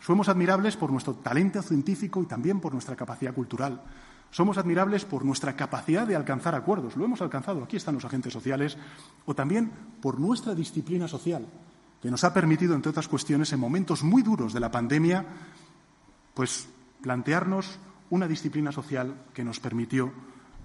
[0.00, 3.82] Somos admirables por nuestro talento científico y también por nuestra capacidad cultural.
[4.30, 6.96] Somos admirables por nuestra capacidad de alcanzar acuerdos.
[6.96, 8.76] Lo hemos alcanzado, aquí están los agentes sociales,
[9.24, 9.70] o también
[10.02, 11.46] por nuestra disciplina social,
[12.02, 15.24] que nos ha permitido, entre otras cuestiones, en momentos muy duros de la pandemia,
[16.34, 16.68] pues
[17.00, 17.78] plantearnos
[18.10, 20.12] una disciplina social que nos permitió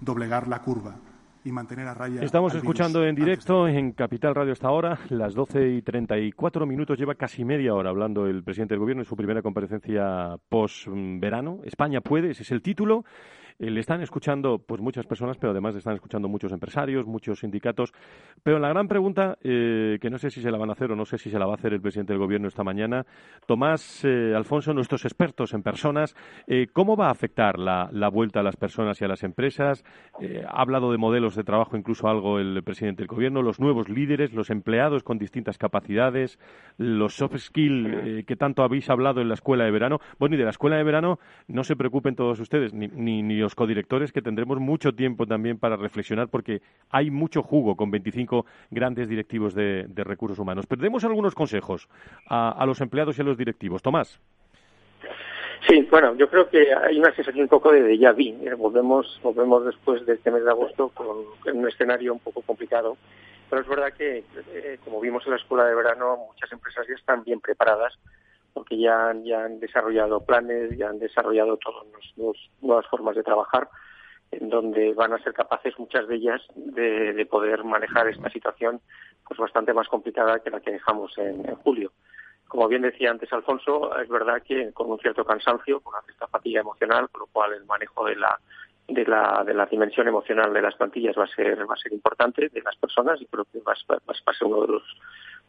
[0.00, 0.96] doblegar la curva
[1.44, 2.22] y mantener a raya.
[2.22, 7.14] Estamos escuchando en directo en Capital Radio hasta ahora, las 12 y 34 minutos, lleva
[7.14, 11.60] casi media hora hablando el presidente del Gobierno en su primera comparecencia post-verano.
[11.64, 13.04] España puede, ese es el título.
[13.58, 17.40] Eh, le están escuchando pues muchas personas, pero además le están escuchando muchos empresarios, muchos
[17.40, 17.92] sindicatos.
[18.42, 20.96] Pero la gran pregunta, eh, que no sé si se la van a hacer o
[20.96, 23.04] no sé si se la va a hacer el presidente del Gobierno esta mañana,
[23.46, 26.14] Tomás eh, Alfonso, nuestros expertos en personas,
[26.72, 29.84] ¿cómo va a afectar la, vuelta a las personas y a las empresas?
[30.48, 34.32] ha hablado de modelos de trabajo, incluso algo el presidente del Gobierno, los nuevos líderes,
[34.32, 36.38] los empleados con distintas capacidades,
[36.78, 40.00] los soft skills que tanto habéis hablado en la escuela de verano.
[40.18, 43.41] Bueno, y de la escuela de verano no se preocupen todos ustedes, ni, ni, ni
[43.42, 48.46] los codirectores que tendremos mucho tiempo también para reflexionar porque hay mucho jugo con 25
[48.70, 50.66] grandes directivos de, recursos humanos.
[50.66, 51.88] Pero demos algunos consejos
[52.28, 53.82] a, los empleados y a los directivos.
[53.82, 54.20] Tomás.
[55.68, 58.56] Sí, bueno, yo creo que hay una sensación un poco de déjà vu.
[58.56, 61.06] Volvemos, volvemos después de este mes de agosto con
[61.52, 62.96] un escenario un poco complicado.
[63.48, 64.24] Pero es verdad que,
[64.54, 67.92] eh, como vimos en la escuela de verano, muchas empresas ya están bien preparadas
[68.52, 71.86] porque ya, han desarrollado planes, ya han desarrollado todas
[72.16, 73.68] las nuevas formas de trabajar,
[74.30, 78.80] en donde van a ser capaces muchas de ellas de, poder manejar esta situación
[79.26, 81.92] pues bastante más complicada que la que dejamos en julio.
[82.52, 86.26] Como bien decía antes Alfonso, es verdad que con un cierto cansancio, con una cierta
[86.26, 88.38] fatiga emocional, con lo cual el manejo de la
[88.88, 91.94] de la, de la dimensión emocional de las plantillas va a ser va a ser
[91.94, 94.82] importante de las personas y creo que va, a ser uno de los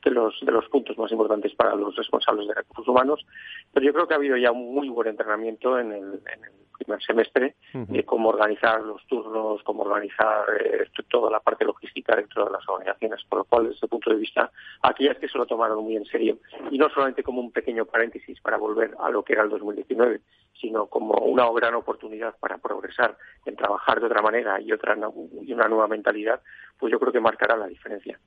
[0.03, 3.25] de los de los puntos más importantes para los responsables de recursos humanos
[3.73, 6.63] pero yo creo que ha habido ya un muy buen entrenamiento en el, en el
[6.77, 12.45] primer semestre de cómo organizar los turnos, cómo organizar eh, toda la parte logística dentro
[12.45, 15.45] de las organizaciones, por lo cual, desde ese punto de vista, aquellas que se lo
[15.45, 16.37] tomaron muy en serio,
[16.71, 20.21] y no solamente como un pequeño paréntesis para volver a lo que era el 2019,
[20.59, 24.97] sino como una gran oportunidad para progresar en trabajar de otra manera y otra
[25.41, 26.41] y una nueva mentalidad,
[26.77, 28.19] pues yo creo que marcará la diferencia.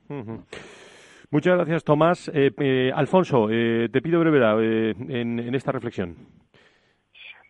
[1.31, 2.29] Muchas gracias, Tomás.
[2.33, 6.17] Eh, eh, Alfonso, te pido brevedad en, en esta reflexión.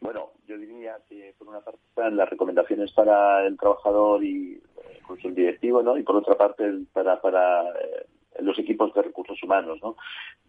[0.01, 4.61] Bueno, yo diría que por una parte están las recomendaciones para el trabajador y
[5.01, 5.97] incluso el directivo, ¿no?
[5.97, 8.07] Y por otra parte para, para eh,
[8.41, 9.97] los equipos de recursos humanos, ¿no?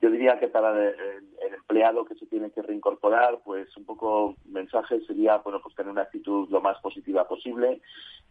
[0.01, 1.23] Yo diría que para el,
[1.53, 6.03] empleado que se tiene que reincorporar, pues un poco mensaje sería, bueno, pues tener una
[6.03, 7.81] actitud lo más positiva posible,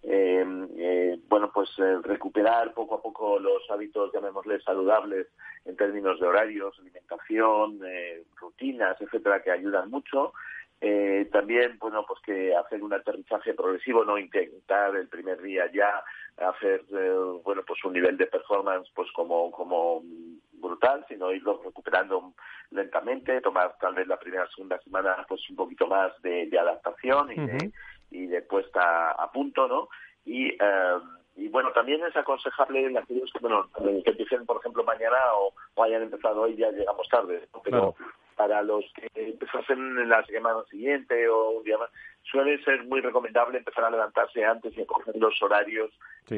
[0.03, 1.71] eh, eh, bueno, pues
[2.03, 5.27] recuperar poco a poco los hábitos, llamémosle, saludables
[5.65, 7.81] en términos de horarios, alimentación,
[8.37, 10.33] rutinas, etcétera, que ayudan mucho.
[10.81, 16.05] Eh, también, bueno, pues que hacer un aterrizaje progresivo, no intentar el primer día ya
[16.37, 20.03] hacer, eh, bueno, pues un nivel de performance pues como, como
[20.53, 22.35] brutal, sino irlo recuperando
[22.71, 27.37] lentamente, tomar tal vez la primera segunda semana pues un poquito más de, adaptación y,
[27.37, 27.73] de,
[28.11, 29.89] y de puesta a punto, ¿no?
[30.27, 30.99] Y, eh,
[31.37, 33.69] y bueno, también es aconsejable en aquellos que, bueno,
[34.05, 37.95] que empiecen, por ejemplo, mañana o, hayan empezado hoy, ya llegamos tarde, pero
[38.37, 41.91] para los que empezasen en la semana siguiente o un día más,
[42.23, 45.91] suele ser muy recomendable empezar a levantarse antes y a coger los horarios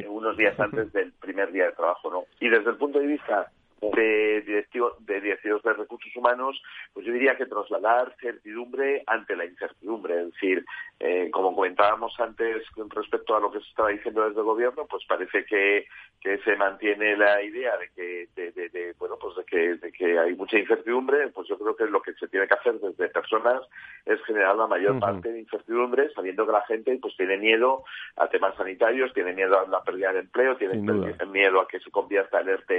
[0.06, 2.24] unos días antes del primer día de trabajo, ¿no?
[2.40, 3.50] Y desde el punto de vista
[3.80, 6.60] de, directivo, de directivos de recursos humanos,
[6.92, 10.20] pues yo diría que trasladar certidumbre ante la incertidumbre.
[10.20, 10.64] Es decir,
[11.00, 15.04] eh, como comentábamos antes respecto a lo que se estaba diciendo desde el gobierno, pues
[15.06, 15.86] parece que,
[16.20, 20.34] que se mantiene la idea de que, de, bueno, pues de que, de que hay
[20.34, 21.28] mucha incertidumbre.
[21.28, 23.62] Pues yo creo que lo que se tiene que hacer desde personas
[24.04, 27.84] es generar la mayor parte de incertidumbre, sabiendo que la gente pues tiene miedo
[28.16, 31.90] a temas sanitarios, tiene miedo a la pérdida de empleo, tiene miedo a que se
[31.90, 32.78] convierta el ERTE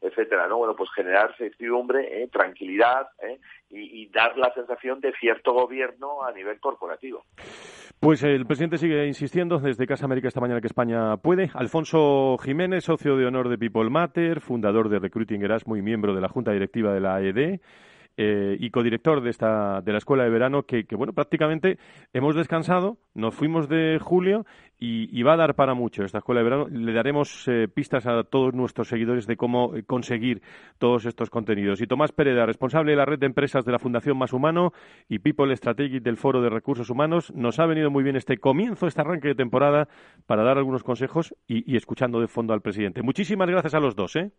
[0.00, 0.58] etc ¿no?
[0.58, 2.28] Bueno, pues generar certidumbre, ¿eh?
[2.28, 3.38] tranquilidad ¿eh?
[3.70, 7.24] y, dar la sensación de cierto gobierno a nivel corporativo.
[8.00, 11.50] Pues el presidente sigue insistiendo desde Casa América esta mañana que España puede.
[11.54, 16.20] Alfonso Jiménez, socio de honor de People Matter, fundador de Recruiting Erasmus y miembro de
[16.20, 17.60] la Junta Directiva de la AED.
[18.18, 21.78] Eh, y codirector de esta de la escuela de verano que, bueno prácticamente
[22.12, 24.44] hemos descansado nos fuimos de julio
[24.78, 26.66] y, va a dar para mucho esta escuela de verano.
[26.68, 30.42] Le daremos eh, pistas a todos nuestros seguidores de cómo eh, conseguir
[30.78, 31.80] todos estos contenidos.
[31.80, 34.72] Y Tomás Pereda responsable de la red de empresas de la Fundación Más Humano
[35.08, 38.88] y People Strategic del Foro de Recursos Humanos nos ha venido muy bien este comienzo
[38.88, 39.86] este arranque de temporada
[40.26, 43.02] para dar algunos consejos y, escuchando de fondo al presidente.
[43.02, 44.32] Muchísimas gracias a los dos ¿eh?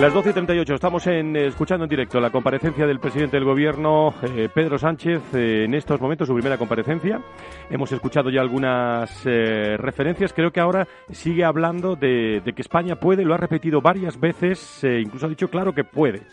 [0.00, 4.12] Las 12 y 38 estamos en, escuchando en directo la comparecencia del presidente del gobierno,
[4.22, 7.22] eh, Pedro Sánchez, eh, en estos momentos, su primera comparecencia.
[7.70, 10.32] Hemos escuchado ya algunas eh, referencias.
[10.32, 15.26] Creo que ahora sigue hablando de, que España puede, lo ha repetido varias veces, incluso
[15.26, 16.26] ha dicho claro que puede.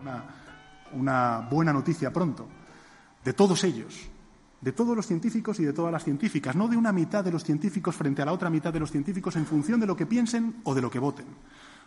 [0.00, 0.24] Una,
[0.92, 2.46] una buena noticia pronto,
[3.24, 4.08] de todos ellos,
[4.60, 7.42] de todos los científicos y de todas las científicas, no de una mitad de los
[7.42, 10.60] científicos frente a la otra mitad de los científicos en función de lo que piensen
[10.62, 11.26] o de lo que voten.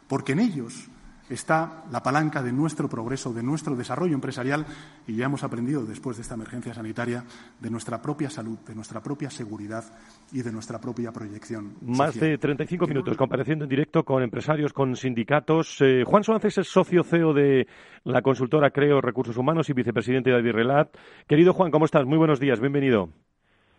[0.10, 0.90] Porque en ellos
[1.32, 4.66] está la palanca de nuestro progreso, de nuestro desarrollo empresarial
[5.08, 7.24] y ya hemos aprendido después de esta emergencia sanitaria
[7.60, 9.84] de nuestra propia salud, de nuestra propia seguridad
[10.32, 11.76] y de nuestra propia proyección.
[11.82, 15.78] Más de 35 minutos compareciendo en directo con empresarios, con sindicatos.
[15.82, 17.68] Eh, Juan Suárez es socio CEO de
[18.04, 20.96] la consultora Creo Recursos Humanos y vicepresidente de Adirrelat.
[21.28, 22.06] Querido Juan, ¿cómo estás?
[22.06, 23.10] Muy buenos días, bienvenido.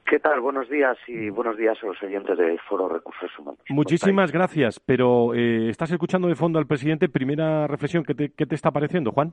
[0.07, 0.41] ¿Qué tal?
[0.41, 3.61] Buenos días y buenos días a los oyentes del Foro Recursos Humanos.
[3.69, 7.09] Muchísimas gracias, pero eh, estás escuchando de fondo al presidente.
[7.09, 9.33] Primera reflexión, ¿qué te, qué te está pareciendo, Juan?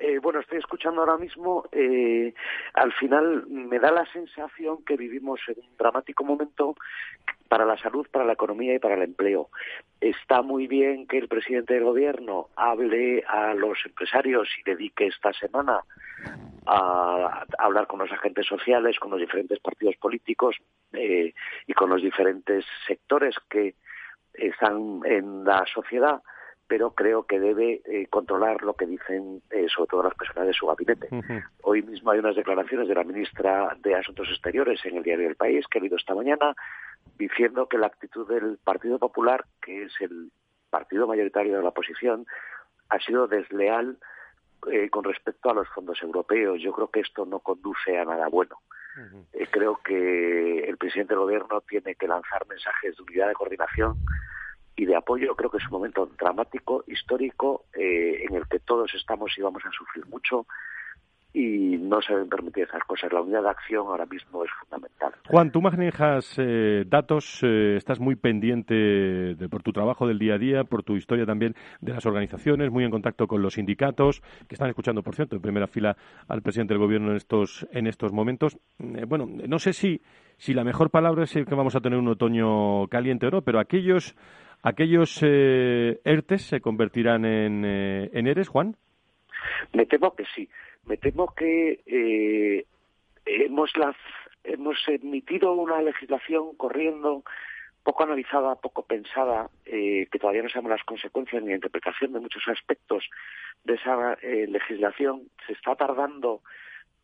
[0.00, 1.64] Eh, bueno, estoy escuchando ahora mismo.
[1.72, 2.32] Eh,
[2.72, 6.74] al final me da la sensación que vivimos en un dramático momento
[7.48, 9.50] para la salud, para la economía y para el empleo.
[10.00, 15.34] Está muy bien que el presidente del gobierno hable a los empresarios y dedique esta
[15.34, 15.80] semana
[16.66, 20.56] a, hablar con los agentes sociales, con los diferentes partidos políticos
[20.94, 21.34] eh,
[21.66, 23.74] y con los diferentes sectores que
[24.32, 26.22] están en la sociedad
[26.70, 30.52] pero creo que debe eh, controlar lo que dicen eh, sobre todo las personas de
[30.52, 31.08] su gabinete.
[31.64, 35.34] Hoy mismo hay unas declaraciones de la ministra de Asuntos Exteriores en el diario El
[35.34, 36.54] País, que ha habido esta mañana,
[37.18, 40.30] diciendo que la actitud del Partido Popular, que es el
[40.70, 42.24] partido mayoritario de la oposición,
[42.88, 43.98] ha sido desleal
[44.70, 46.62] eh, con respecto a los fondos europeos.
[46.62, 48.58] Yo creo que esto no conduce a nada bueno.
[49.50, 53.96] creo que el presidente del gobierno tiene que lanzar mensajes de unidad de coordinación
[54.80, 55.34] y de apoyo.
[55.36, 59.62] Creo que es un momento dramático, histórico, eh, en el que todos estamos y vamos
[59.66, 60.46] a sufrir mucho
[61.34, 63.12] y no se deben permitir esas cosas.
[63.12, 65.12] La unidad de acción ahora mismo es fundamental.
[65.28, 70.34] Juan, tú manejas eh, datos, eh, estás muy pendiente de, por tu trabajo del día
[70.34, 74.22] a día, por tu historia también de las organizaciones, muy en contacto con los sindicatos,
[74.48, 75.94] que están escuchando, por cierto, en primera fila
[76.26, 78.58] al presidente del gobierno en estos, en estos momentos.
[78.78, 80.00] bueno, no sé si,
[80.38, 83.60] si la mejor palabra es que vamos a tener un otoño caliente o no, pero
[83.60, 84.16] aquellos
[84.62, 88.76] ¿Aquellos eh, ERTES se convertirán en, eh, en ERES, Juan?
[89.72, 90.48] Me temo que sí.
[90.84, 92.66] Me temo que eh,
[93.24, 93.72] hemos,
[94.44, 97.22] hemos emitido una legislación corriendo
[97.82, 102.46] poco analizada, poco pensada, que todavía no sabemos las consecuencias ni la interpretación de muchos
[102.46, 103.08] aspectos
[103.64, 105.22] de esa legislación.
[105.46, 106.42] Se está tardando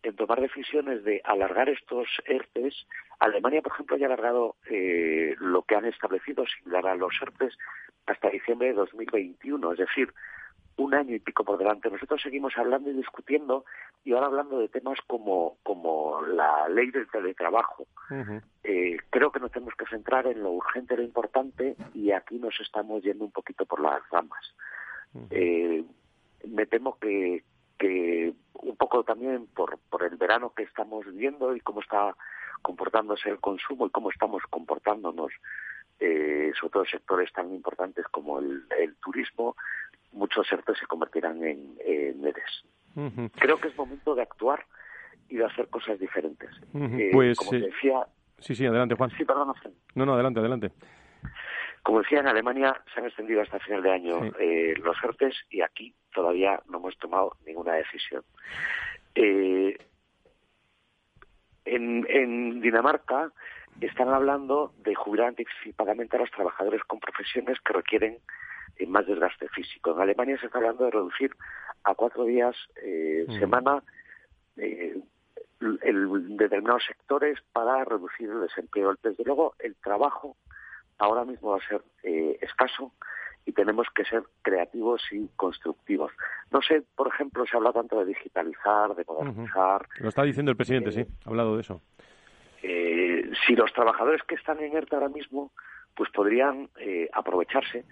[0.02, 2.86] en tomar decisiones de alargar estos ERTES.
[3.18, 7.56] Alemania, por ejemplo, ya ha alargado eh, lo que han establecido similar a los ERTES
[8.06, 10.12] hasta diciembre de 2021, es decir,
[10.76, 11.90] un año y pico por delante.
[11.90, 13.64] Nosotros seguimos hablando y discutiendo
[14.04, 17.86] y ahora hablando de temas como, como la ley del teletrabajo.
[18.62, 22.60] Eh, creo que nos tenemos que centrar en lo urgente, lo importante y aquí nos
[22.60, 24.54] estamos yendo un poquito por las ramas.
[25.30, 25.84] eh,
[26.46, 27.42] me temo que,
[27.78, 32.14] que un poco también por, por el verano que estamos viviendo y cómo está
[32.62, 35.32] comportándose el consumo y cómo estamos comportándonos,
[36.00, 38.64] eh, sobre todo sectores tan importantes como el,
[39.02, 39.56] turismo,
[40.12, 42.16] muchos sectores se convertirán en, en.
[43.38, 44.64] Creo que es momento de actuar
[45.28, 46.50] y de hacer cosas diferentes.
[46.74, 48.06] Eh, pues, como eh, decía...
[48.38, 49.10] Sí, sí, adelante, Juan.
[49.10, 49.52] Sí, perdón.
[49.94, 50.72] No, no, adelante, adelante.
[51.86, 55.60] Como decía, en Alemania se han extendido hasta final de año eh, los ERTES y
[55.60, 58.24] aquí todavía no hemos tomado ninguna decisión.
[59.14, 59.78] Eh,
[61.64, 63.30] en, Dinamarca
[63.80, 68.18] están hablando de jubilar anticipadamente a los trabajadores con profesiones que requieren
[68.78, 69.92] eh, más desgaste físico.
[69.92, 71.36] En Alemania se está hablando de reducir
[71.84, 73.38] a cuatro días eh, mm.
[73.38, 73.84] semana
[74.56, 75.04] el,
[76.36, 78.96] determinados sectores para reducir el desempleo.
[79.00, 80.36] Desde luego, el trabajo
[80.98, 82.92] ahora mismo va a ser eh, escaso
[83.44, 86.12] y tenemos que ser creativos y constructivos.
[86.50, 89.86] No sé, por ejemplo, se habla tanto de digitalizar, de modernizar.
[90.00, 91.80] Lo está diciendo el presidente, sí, ha hablado de eso.
[92.62, 95.52] Eh, si los trabajadores que están en ERTE ahora mismo,
[95.94, 97.84] pues podrían eh, aprovecharse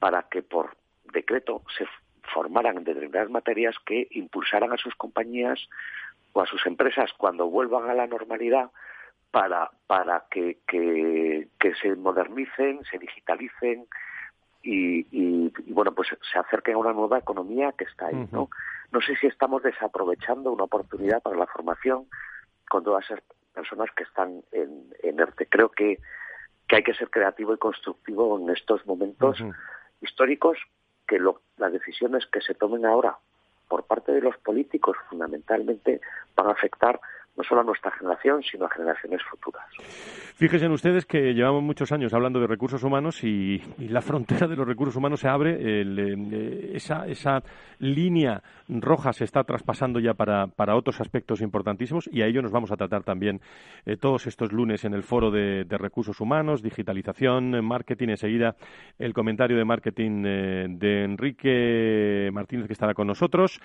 [0.00, 0.76] para que por
[1.12, 1.86] decreto se
[2.34, 5.68] formaran determinadas materias que impulsaran a sus compañías
[6.32, 8.70] o a sus empresas cuando vuelvan a la normalidad
[9.30, 11.25] para, para que, que,
[11.80, 13.86] se modernicen, se digitalicen
[14.62, 18.48] y, y, bueno, pues se acerquen a una nueva economía que está ahí, ¿no?
[18.90, 22.06] No sé si estamos desaprovechando una oportunidad para la formación
[22.68, 23.20] con todas esas
[23.54, 25.46] personas que están en, en ERTE.
[25.46, 25.98] Creo que,
[26.66, 29.38] que hay que ser creativo y constructivo en estos momentos
[30.00, 30.58] históricos,
[31.06, 33.16] que lo, las decisiones que se tomen ahora
[33.68, 36.00] por parte de los políticos fundamentalmente
[36.34, 37.00] van a afectar
[37.36, 39.64] no solo a nuestra generación, sino a generaciones futuras.
[40.36, 44.66] Fíjense ustedes que llevamos muchos años hablando de recursos humanos y, la frontera de los
[44.66, 47.42] recursos humanos se abre, eh, esa, esa
[47.78, 52.52] línea roja se está traspasando ya para, para, otros aspectos importantísimos y a ello nos
[52.52, 53.40] vamos a tratar también
[53.84, 58.08] eh, todos estos lunes en el foro de, recursos humanos, digitalización, marketing.
[58.08, 58.56] Enseguida
[58.98, 63.60] el comentario de marketing eh, de Enrique Martínez que estará con nosotros.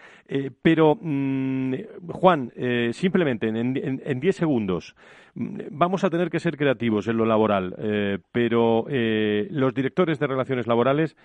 [0.61, 1.74] pero, mm,
[2.11, 2.51] Juan,
[2.91, 4.95] simplemente en en 10 segundos.
[5.36, 10.28] Vamos a tener que ser creativos en lo laboral, eh, pero eh, los directores de
[10.28, 11.16] relaciones laborales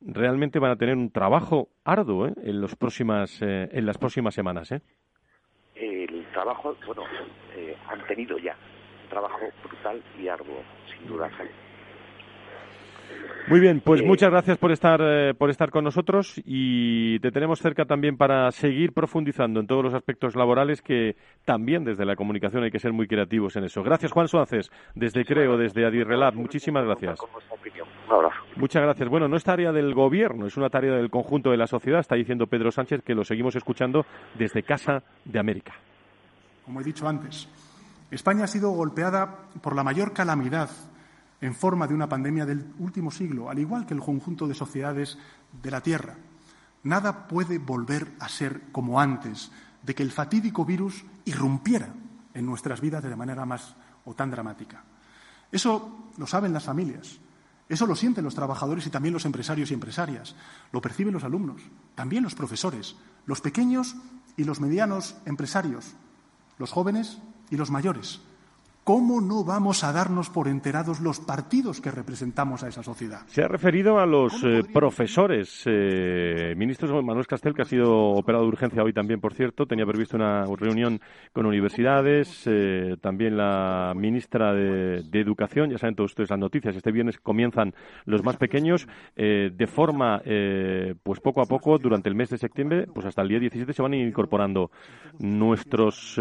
[0.00, 4.72] realmente van a tener un trabajo arduo eh, en, los próximas, en las próximas semanas.
[5.74, 7.04] El trabajo, bueno,
[7.88, 8.56] han tenido ya
[9.08, 11.30] trabajo brutal y arduo, sin duda,
[13.48, 17.32] muy bien, pues eh, muchas gracias por estar eh, por estar con nosotros y te
[17.32, 22.14] tenemos cerca también para seguir profundizando en todos los aspectos laborales que también desde la
[22.14, 23.82] comunicación hay que ser muy creativos en eso.
[23.82, 27.18] Gracias Juan Suárez, desde Creo, desde Adirrelab, muchísimas gracias.
[28.56, 29.08] Muchas gracias.
[29.08, 32.14] Bueno, no es tarea del gobierno, es una tarea del conjunto de la sociedad, está
[32.14, 34.06] diciendo Pedro Sánchez que lo seguimos escuchando
[34.38, 35.72] desde Casa de América.
[36.64, 37.48] Como he dicho antes,
[38.10, 40.70] España ha sido golpeada por la mayor calamidad
[41.42, 45.18] en forma de una pandemia del último siglo, al igual que el conjunto de sociedades
[45.60, 46.16] de la Tierra.
[46.84, 49.50] Nada puede volver a ser como antes
[49.82, 51.92] de que el fatídico virus irrumpiera
[52.32, 53.74] en nuestras vidas de manera más
[54.04, 54.84] o tan dramática.
[55.50, 57.18] Eso lo saben las familias,
[57.68, 60.36] eso lo sienten los trabajadores y también los empresarios y empresarias,
[60.70, 61.60] lo perciben los alumnos,
[61.96, 62.94] también los profesores,
[63.26, 63.96] los pequeños
[64.36, 65.94] y los medianos empresarios,
[66.58, 67.18] los jóvenes
[67.50, 68.20] y los mayores.
[68.84, 73.20] ¿Cómo no vamos a darnos por enterados los partidos que representamos a esa sociedad?
[73.28, 75.62] Se ha referido a los eh, profesores.
[75.66, 79.86] Eh, ministro Manuel Castel, que ha sido operado de urgencia hoy también, por cierto, tenía
[79.86, 81.00] previsto una reunión
[81.32, 82.42] con universidades.
[82.46, 86.74] Eh, también la ministra de, Educación, ya saben todos ustedes las noticias.
[86.74, 87.74] Este viernes comienzan
[88.04, 88.88] los más pequeños.
[89.14, 90.20] de forma,
[91.04, 93.82] pues poco a poco, durante el mes de septiembre, pues hasta el día 17 se
[93.82, 94.72] van incorporando
[95.20, 96.20] nuestros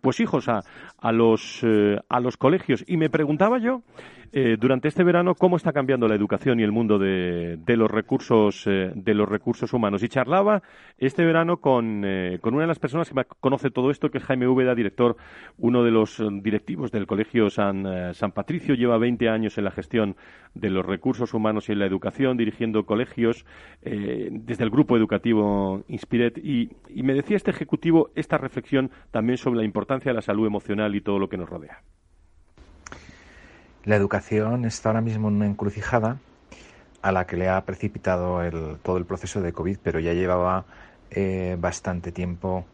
[0.00, 0.62] pues hijos a,
[0.98, 2.84] a los eh, a los colegios.
[2.86, 3.82] Y me preguntaba yo,
[4.32, 8.64] eh, durante este verano, cómo está cambiando la educación y el mundo de, los recursos
[8.66, 10.02] eh, de los recursos humanos.
[10.02, 10.62] Y charlaba
[10.98, 12.04] este verano con,
[12.40, 15.16] con, una de las personas que conoce todo esto, que es Jaime Úbeda, director,
[15.58, 18.74] uno de los directivos del Colegio San, San Patricio.
[18.74, 20.16] Lleva 20 años en la gestión
[20.54, 23.44] de los recursos humanos y en la educación, dirigiendo colegios
[23.82, 26.38] desde el grupo educativo Inspiret.
[26.38, 26.70] Y,
[27.02, 31.00] me decía este ejecutivo esta reflexión también sobre la importancia de la salud emocional y
[31.00, 31.48] todo lo que nos
[33.84, 36.18] la educación está ahora mismo en una encrucijada
[37.02, 38.40] a la que le ha precipitado
[38.82, 40.64] todo el proceso de COVID, pero ya llevaba
[41.10, 42.64] eh, bastante tiempo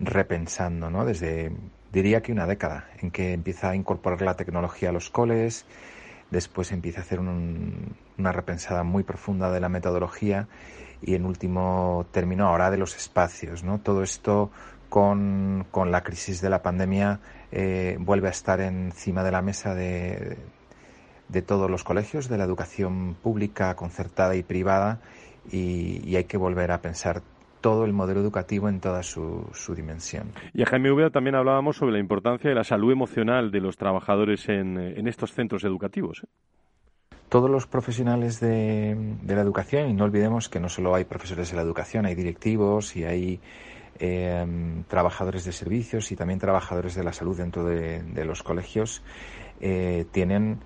[0.00, 1.04] repensando, ¿no?
[1.04, 1.52] Desde,
[1.92, 5.66] diría que una década, en que empieza a incorporar la tecnología a los coles,
[6.30, 10.48] después empieza a hacer una repensada muy profunda de la metodología
[11.02, 13.80] y en último término ahora de los espacios, ¿no?
[13.80, 14.50] Todo esto
[14.88, 17.20] con, con la crisis de la pandemia
[17.56, 20.36] eh, vuelve a estar encima de la mesa de,
[21.28, 25.00] de, todos los colegios, de la educación pública, concertada y privada,
[25.52, 27.22] y, hay que volver a pensar
[27.60, 30.32] todo el modelo educativo en toda su, su dimensión.
[30.52, 33.76] Y a Jaime Úbeda también hablábamos sobre la importancia de la salud emocional de los
[33.76, 36.24] trabajadores en, en estos centros educativos.
[36.24, 37.16] ¿eh?
[37.28, 41.50] Todos los profesionales de, de la educación, y no olvidemos que no solo hay profesores
[41.50, 43.40] de la educación, hay directivos y hay
[44.00, 49.04] Em, trabajadores de servicios y también trabajadores de la salud dentro de, los colegios
[49.60, 50.58] eh, tienen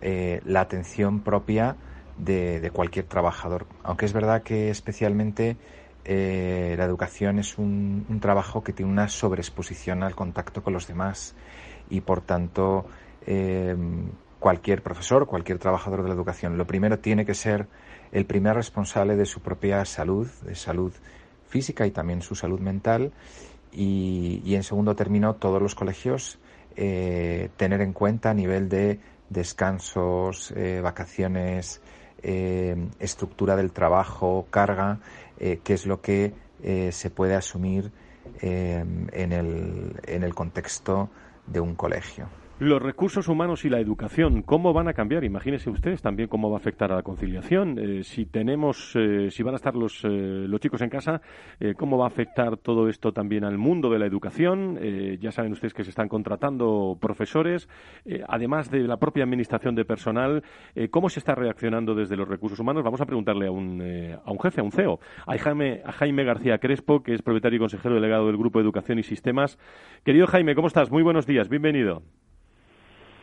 [0.00, 1.76] eh, la atención propia
[2.16, 3.66] de, cualquier trabajador.
[3.82, 5.58] Aunque es verdad que especialmente
[6.06, 11.34] eh, la educación es un, trabajo que tiene una sobreexposición al contacto con los demás
[11.90, 12.86] y por tanto
[13.26, 14.08] em,
[14.38, 17.66] cualquier profesor, cualquier trabajador de la educación, lo primero tiene que ser
[18.10, 20.94] el primer responsable de su propia salud, de salud
[21.50, 23.12] física y también su salud mental.
[23.72, 26.38] Y, en segundo término, todos los colegios
[26.76, 28.98] eh, tener en cuenta a nivel de
[29.28, 31.80] descansos, eh, vacaciones,
[32.22, 34.98] eh, estructura del trabajo, carga,
[35.38, 36.34] qué es lo que
[36.90, 37.90] se puede asumir
[38.42, 41.08] en el, en el contexto
[41.46, 42.28] de un colegio.
[42.60, 45.24] Los recursos humanos y la educación, ¿cómo van a cambiar?
[45.24, 47.78] Imagínense ustedes también cómo va a afectar a la conciliación.
[47.78, 50.08] Eh, si tenemos, eh, si van a estar los, eh,
[50.46, 51.22] los chicos en casa,
[51.78, 54.78] ¿cómo va a afectar todo esto también al mundo de la educación?
[55.20, 57.68] ya saben ustedes que se están contratando profesores,
[58.28, 60.42] además de la propia administración de personal.
[60.90, 62.82] ¿Cómo se está reaccionando desde los recursos humanos?
[62.82, 63.80] Vamos a preguntarle a un,
[64.24, 67.56] a un jefe, a un CEO, a Jaime, a Jaime García Crespo, que es propietario
[67.56, 69.58] y consejero delegado del Grupo Educación y Sistemas.
[70.04, 70.90] Querido Jaime, ¿cómo estás?
[70.90, 72.02] Muy buenos días, bienvenido.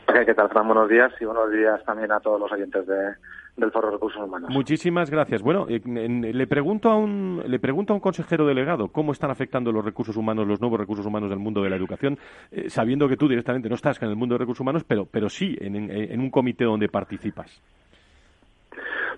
[0.07, 0.67] ¿Qué tal, Fran?
[0.67, 3.13] Buenos días y buenos días también a todos los oyentes de,
[3.57, 4.49] del Foro de Recursos Humanos.
[4.49, 5.41] Muchísimas gracias.
[5.41, 9.71] Bueno, eh, le pregunto a un le pregunto a un consejero delegado cómo están afectando
[9.71, 12.17] los recursos humanos, los nuevos recursos humanos del mundo de la educación,
[12.51, 15.29] eh, sabiendo que tú directamente no estás en el mundo de recursos humanos, pero pero
[15.29, 17.61] sí en, en un comité donde participas.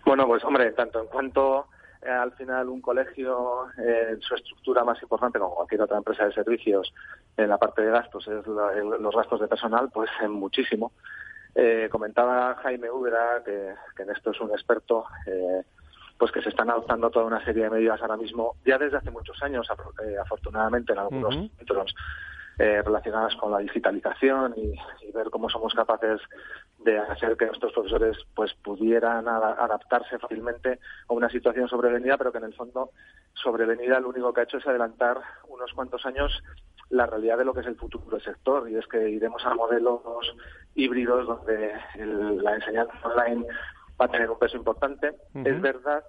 [0.05, 1.67] Bueno, pues hombre, tanto en cuanto
[2.01, 6.25] eh, al final un colegio en eh, su estructura más importante, como cualquier otra empresa
[6.25, 6.93] de servicios,
[7.35, 10.93] en la parte de gastos es los gastos de personal, pues en muchísimo.
[11.55, 15.05] Eh, comentaba Jaime Úbeda, que, en esto es un experto,
[16.17, 19.11] pues que se están adoptando toda una serie de medidas ahora mismo, ya desde hace
[19.11, 19.67] muchos años,
[20.21, 21.93] afortunadamente en algunos centros,
[22.59, 24.75] eh, relacionadas con la digitalización y,
[25.13, 26.21] ver cómo somos capaces
[26.77, 32.37] de hacer que nuestros profesores pues pudieran adaptarse fácilmente a una situación sobrevenida, pero que
[32.37, 32.91] en el fondo
[33.33, 36.31] sobrevenida lo único que ha hecho es adelantar unos cuantos años
[36.89, 39.55] la realidad de lo que es el futuro del sector y es que iremos a
[39.55, 40.01] modelos
[40.75, 43.45] híbridos donde la enseñanza online
[43.99, 45.15] va a tener un peso importante.
[45.43, 46.03] Es verdad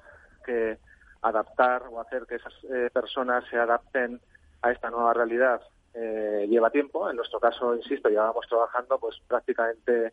[0.44, 0.78] que
[1.22, 4.20] adaptar o hacer que esas eh, personas se adapten
[4.62, 5.62] a esta nueva realidad
[5.94, 7.08] eh, lleva tiempo.
[7.10, 10.12] En nuestro caso, insisto, llevábamos trabajando pues prácticamente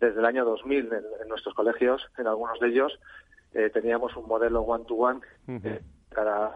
[0.00, 2.98] desde el año 2000 en, nuestros colegios, en algunos de ellos
[3.54, 5.20] eh, teníamos un modelo one-to-one.
[6.10, 6.52] cada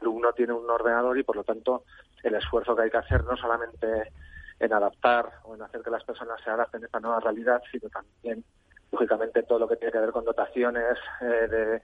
[0.00, 1.84] alumno tiene un ordenador y, por lo tanto,
[2.22, 4.12] el esfuerzo que hay que hacer no solamente
[4.58, 7.88] en adaptar o en hacer que las personas se adapten a esta nueva realidad, sino
[7.88, 8.44] también,
[8.90, 11.82] lógicamente, todo lo que tiene que ver con dotaciones eh, de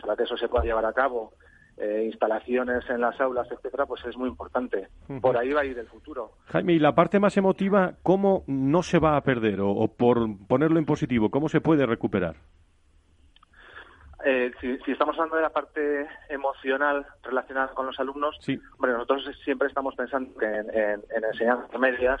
[0.00, 1.32] para que eso se pueda llevar a cabo,
[1.80, 4.88] eh, instalaciones en las aulas, etcétera, pues es muy importante.
[5.20, 6.32] Por ahí va a ir el futuro.
[6.46, 9.60] Jaime, y la parte más emotiva, ¿cómo no se va a perder?
[9.60, 12.36] o por ponerlo en positivo, ¿cómo se puede recuperar?
[14.24, 18.36] Eh, si, estamos hablando de la parte emocional relacionada con los alumnos,
[18.76, 22.20] bueno, nosotros siempre estamos pensando que en, en, enseñanzas medias,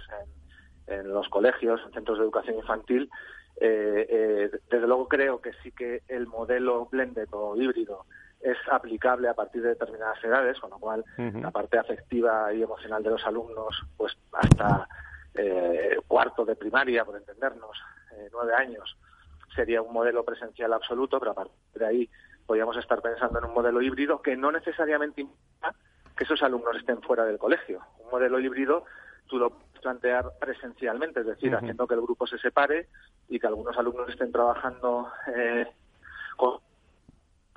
[0.86, 3.10] en, los colegios, en centros de educación infantil,
[3.60, 8.06] eh, eh, desde luego creo que sí que el modelo blended o híbrido
[8.40, 13.02] es aplicable a partir de determinadas edades, con lo cual la parte afectiva y emocional
[13.02, 14.88] de los alumnos, pues hasta
[16.06, 17.78] cuarto de primaria, por entendernos,
[18.32, 18.96] nueve años,
[19.54, 22.10] sería un modelo presencial absoluto, pero a partir de ahí
[22.46, 25.74] podríamos estar pensando en un modelo híbrido que no necesariamente implica
[26.16, 27.80] que esos alumnos estén fuera del colegio.
[27.98, 28.84] Un modelo híbrido
[29.26, 32.88] tú lo puedes plantear presencialmente, es decir, haciendo que el grupo se separe
[33.28, 35.66] y que algunos alumnos estén trabajando eh,
[36.36, 36.58] con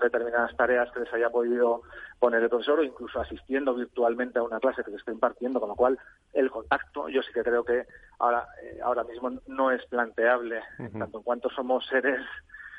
[0.01, 1.81] determinadas tareas que les haya podido
[2.19, 5.69] poner el profesor o incluso asistiendo virtualmente a una clase que se está impartiendo, con
[5.69, 5.99] lo cual
[6.33, 7.85] el contacto yo sí que creo que
[8.19, 10.61] ahora, eh, ahora mismo no es planteable,
[10.97, 12.21] tanto en cuanto somos seres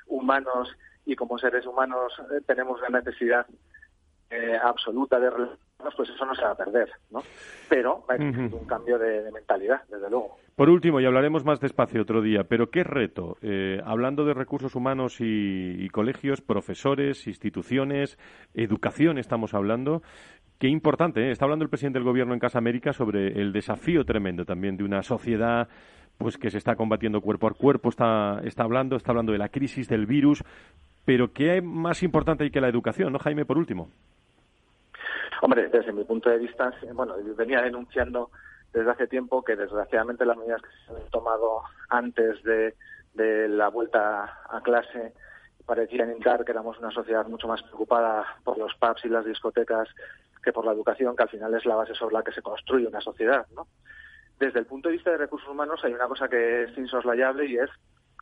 [0.07, 3.47] humanos y como seres humanos eh, tenemos la necesidad
[4.31, 5.31] eh, absoluta de
[5.97, 7.21] pues eso no se va a perder, ¿no?
[7.69, 10.37] Pero va a existir un cambio de, mentalidad, desde luego.
[10.55, 13.37] Por último, y hablaremos más despacio otro día, pero ¿qué reto?
[13.43, 18.19] Eh, hablando de recursos humanos y, colegios, profesores, instituciones,
[18.55, 20.03] educación estamos hablando,
[20.59, 21.33] Qué importante, ¿eh?
[21.33, 24.85] está hablando el presidente del gobierno en Casa América sobre el desafío tremendo también de
[24.85, 25.67] una sociedad
[26.19, 29.49] pues que se está combatiendo cuerpo a cuerpo, está, está hablando, está hablando de la
[29.49, 30.45] crisis del virus,
[31.05, 33.91] pero ¿qué más importante hay que la educación, no Jaime, por último?
[35.45, 38.31] Hombre, desde mi punto de vista, bueno, venía denunciando
[38.73, 42.77] desde hace tiempo que desgraciadamente las medidas que se han tomado antes de,
[43.49, 45.13] la vuelta a clase
[45.67, 49.89] parecían indicar que éramos una sociedad mucho más preocupada por los pubs y las discotecas
[50.45, 52.87] que por la educación, que al final es la base sobre la que se construye
[52.87, 53.67] una sociedad, ¿no?
[54.39, 57.57] Desde el punto de vista de recursos humanos hay una cosa que es insoslayable y
[57.57, 57.71] es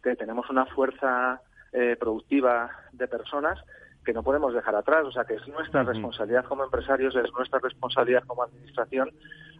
[0.02, 1.42] que tenemos una fuerza
[1.72, 3.62] eh, productiva de personas
[4.04, 5.04] que no podemos dejar atrás.
[5.04, 9.10] O sea, que es nuestra responsabilidad como empresarios, es nuestra responsabilidad como administración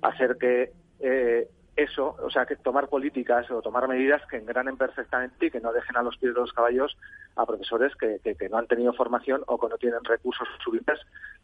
[0.02, 5.46] hacer que eh, eso, o sea, que tomar políticas o tomar medidas que engranen perfectamente
[5.46, 6.96] y que no dejen a los pies de los caballos
[7.36, 11.00] a profesores que, que, no han tenido formación o que no tienen recursos suficientes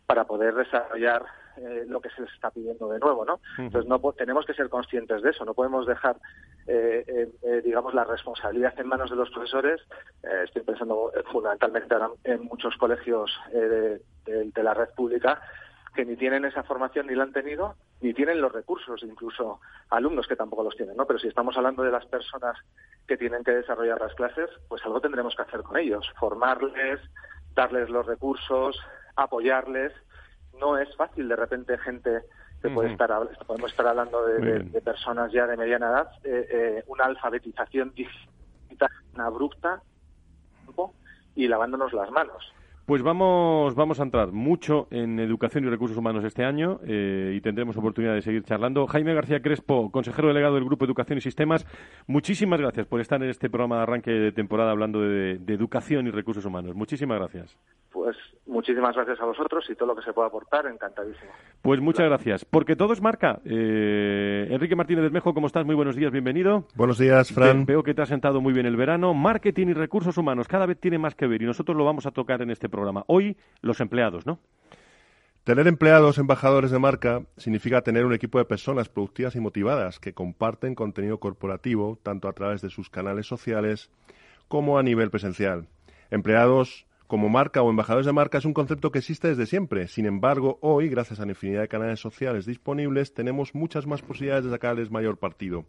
[0.07, 1.25] para poder desarrollar
[1.57, 3.41] eh, lo que se les está pidiendo de nuevo, ¿no?
[3.59, 6.17] Entonces no tenemos que ser conscientes de eso, no podemos dejar,
[6.67, 9.81] eh, eh, digamos, la responsabilidad en manos de los profesores.
[10.45, 14.01] estoy pensando fundamentalmente ahora en muchos colegios de,
[14.63, 15.41] la red pública
[15.95, 20.27] que ni tienen esa formación ni la han tenido, ni tienen los recursos, incluso alumnos
[20.27, 21.07] que tampoco los tienen, ¿no?
[21.07, 22.59] Pero si estamos hablando de las personas
[23.07, 27.01] que tienen que desarrollar las clases, pues algo tendremos que hacer con ellos, formarles,
[27.55, 28.79] darles los recursos,
[29.17, 29.93] apoyarles.
[30.61, 31.29] No es fácil.
[31.29, 32.23] De repente gente
[32.63, 33.11] que puede estar
[33.47, 39.83] podemos estar hablando de, personas ya de mediana edad, eh, eh, una alfabetización digital abrupta
[41.35, 42.53] y lavándonos las manos.
[42.87, 47.41] Pues vamos, vamos a entrar mucho en educación y recursos humanos este año eh, y
[47.41, 48.87] tendremos oportunidad de seguir charlando.
[48.87, 51.67] Jaime García Crespo, consejero delegado del Grupo Educación y Sistemas,
[52.07, 56.13] muchísimas gracias por estar en este programa de arranque de temporada hablando de, educación y
[56.13, 56.77] recursos humanos.
[56.77, 57.59] Muchísimas gracias.
[57.91, 58.17] Pues
[58.47, 61.33] muchísimas gracias a vosotros y todo lo que se pueda aportar, encantadísimo.
[61.63, 62.45] Pues muchas gracias.
[62.45, 63.41] Porque todo es marca.
[63.45, 65.67] Eh, Enrique Martínez Desmejo, ¿cómo estás?
[65.67, 66.67] Muy buenos días, bienvenido.
[66.77, 67.65] Buenos días, Fran.
[67.65, 69.13] veo que te ha sentado muy bien el verano.
[69.13, 72.13] Marketing y recursos humanos cada vez tiene más que ver y nosotros lo vamos a
[72.13, 73.05] tocar en este programa programa.
[73.09, 74.39] Hoy, los empleados, ¿no?
[75.45, 80.13] Tener empleados embajadores de marca significa tener un equipo de personas productivas y motivadas que
[80.13, 83.91] comparten contenido corporativo tanto a través de sus canales sociales
[84.49, 85.69] como a nivel presencial.
[86.11, 89.87] Empleados como marca o embajadores de marca es un concepto que existe desde siempre.
[89.87, 94.45] Sin embargo, hoy, gracias a la infinidad de canales sociales disponibles, tenemos muchas más posibilidades
[94.45, 95.65] de sacarles mayor partido.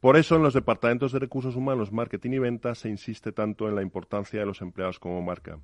[0.00, 3.74] Por eso, en los departamentos de recursos humanos, marketing y ventas se insiste tanto en
[3.74, 5.58] la importancia de los empleados como marca.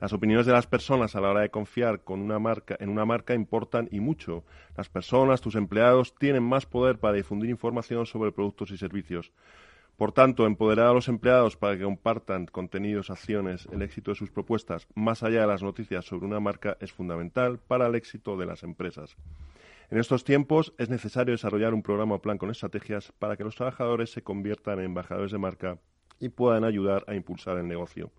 [0.00, 3.04] Las opiniones de las personas a la hora de confiar con una marca, en una
[3.04, 4.44] marca importan y mucho.
[4.76, 9.32] Las personas, tus empleados, tienen más poder para difundir información sobre productos y servicios.
[9.96, 14.30] Por tanto, empoderar a los empleados para que compartan contenidos, acciones, el éxito de sus
[14.30, 18.46] propuestas, más allá de las noticias sobre una marca, es fundamental para el éxito de
[18.46, 19.16] las empresas.
[19.90, 23.54] En estos tiempos es necesario desarrollar un programa o plan con estrategias para que los
[23.54, 25.78] trabajadores se conviertan en embajadores de marca
[26.18, 28.10] y puedan ayudar a impulsar el negocio.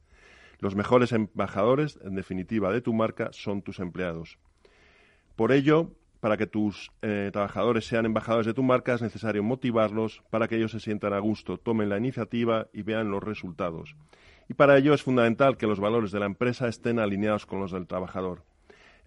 [0.59, 4.37] Los mejores embajadores, en definitiva, de tu marca son tus empleados.
[5.35, 10.23] Por ello, para que tus eh, trabajadores sean embajadores de tu marca es necesario motivarlos
[10.31, 13.95] para que ellos se sientan a gusto, tomen la iniciativa y vean los resultados.
[14.49, 17.71] Y para ello es fundamental que los valores de la empresa estén alineados con los
[17.71, 18.43] del trabajador.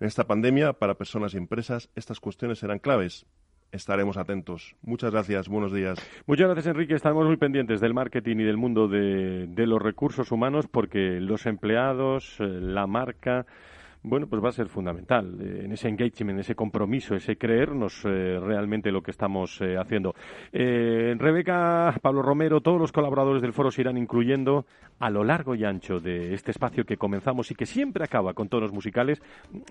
[0.00, 3.26] En esta pandemia, para personas y empresas, estas cuestiones serán claves.
[3.70, 4.74] Estaremos atentos.
[4.82, 5.48] Muchas gracias.
[5.48, 5.98] Buenos días.
[6.26, 6.94] Muchas gracias, Enrique.
[6.94, 11.44] Estamos muy pendientes del marketing y del mundo de, de los recursos humanos porque los
[11.44, 13.44] empleados, eh, la marca,
[14.02, 18.04] bueno, pues va a ser fundamental eh, en ese engagement, en ese compromiso, ese creernos
[18.04, 20.14] eh, realmente lo que estamos eh, haciendo.
[20.52, 24.66] Rebeca, Pablo Romero, todos los colaboradores del foro se irán incluyendo
[25.00, 28.48] a lo largo y ancho de este espacio que comenzamos y que siempre acaba con
[28.48, 29.20] tonos musicales.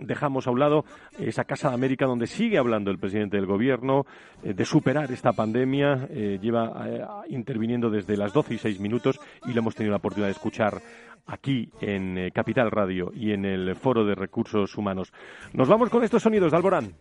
[0.02, 0.86] Dejamos a un lado
[1.20, 4.06] esa Casa de América donde sigue hablando el presidente del gobierno
[4.44, 6.08] de superar esta pandemia.
[6.08, 10.34] lleva interviniendo desde las 12 y 6 minutos y le hemos tenido la oportunidad de
[10.34, 10.82] escuchar
[11.28, 15.12] aquí en eh, Capital Radio y en el Foro de Recursos Humanos.
[15.54, 16.94] Nos vamos con estos sonidos de Alborán.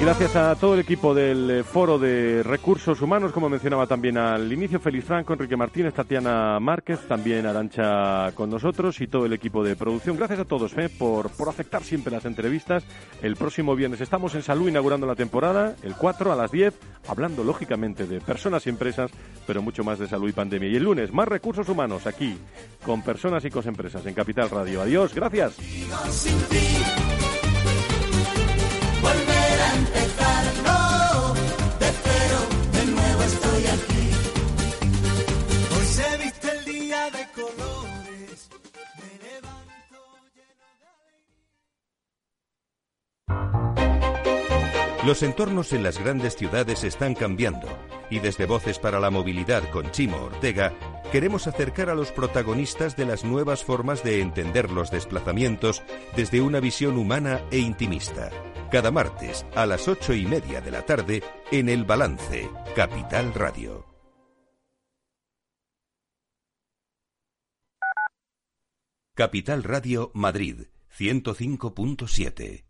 [0.00, 4.50] Gracias a todo el equipo del eh, Foro de Recursos Humanos, como mencionaba también al
[4.50, 9.62] inicio, Félix Franco, Enrique Martínez, Tatiana Márquez, también Arancha con nosotros y todo el equipo
[9.62, 10.16] de producción.
[10.16, 12.82] Gracias a todos eh, por, por aceptar siempre las entrevistas.
[13.20, 16.74] El próximo viernes estamos en Salud inaugurando la temporada, el 4 a las 10,
[17.06, 19.10] hablando lógicamente de personas y empresas,
[19.46, 20.70] pero mucho más de salud y pandemia.
[20.70, 22.38] Y el lunes, más recursos humanos aquí,
[22.86, 24.80] con personas y con empresas en Capital Radio.
[24.80, 25.58] Adiós, gracias.
[45.10, 47.66] Los entornos en las grandes ciudades están cambiando
[48.10, 50.72] y desde Voces para la Movilidad con Chimo Ortega
[51.10, 55.82] queremos acercar a los protagonistas de las nuevas formas de entender los desplazamientos
[56.14, 58.30] desde una visión humana e intimista.
[58.70, 63.84] Cada martes a las ocho y media de la tarde en El Balance, Capital Radio.
[69.16, 72.69] Capital Radio Madrid, 105.7.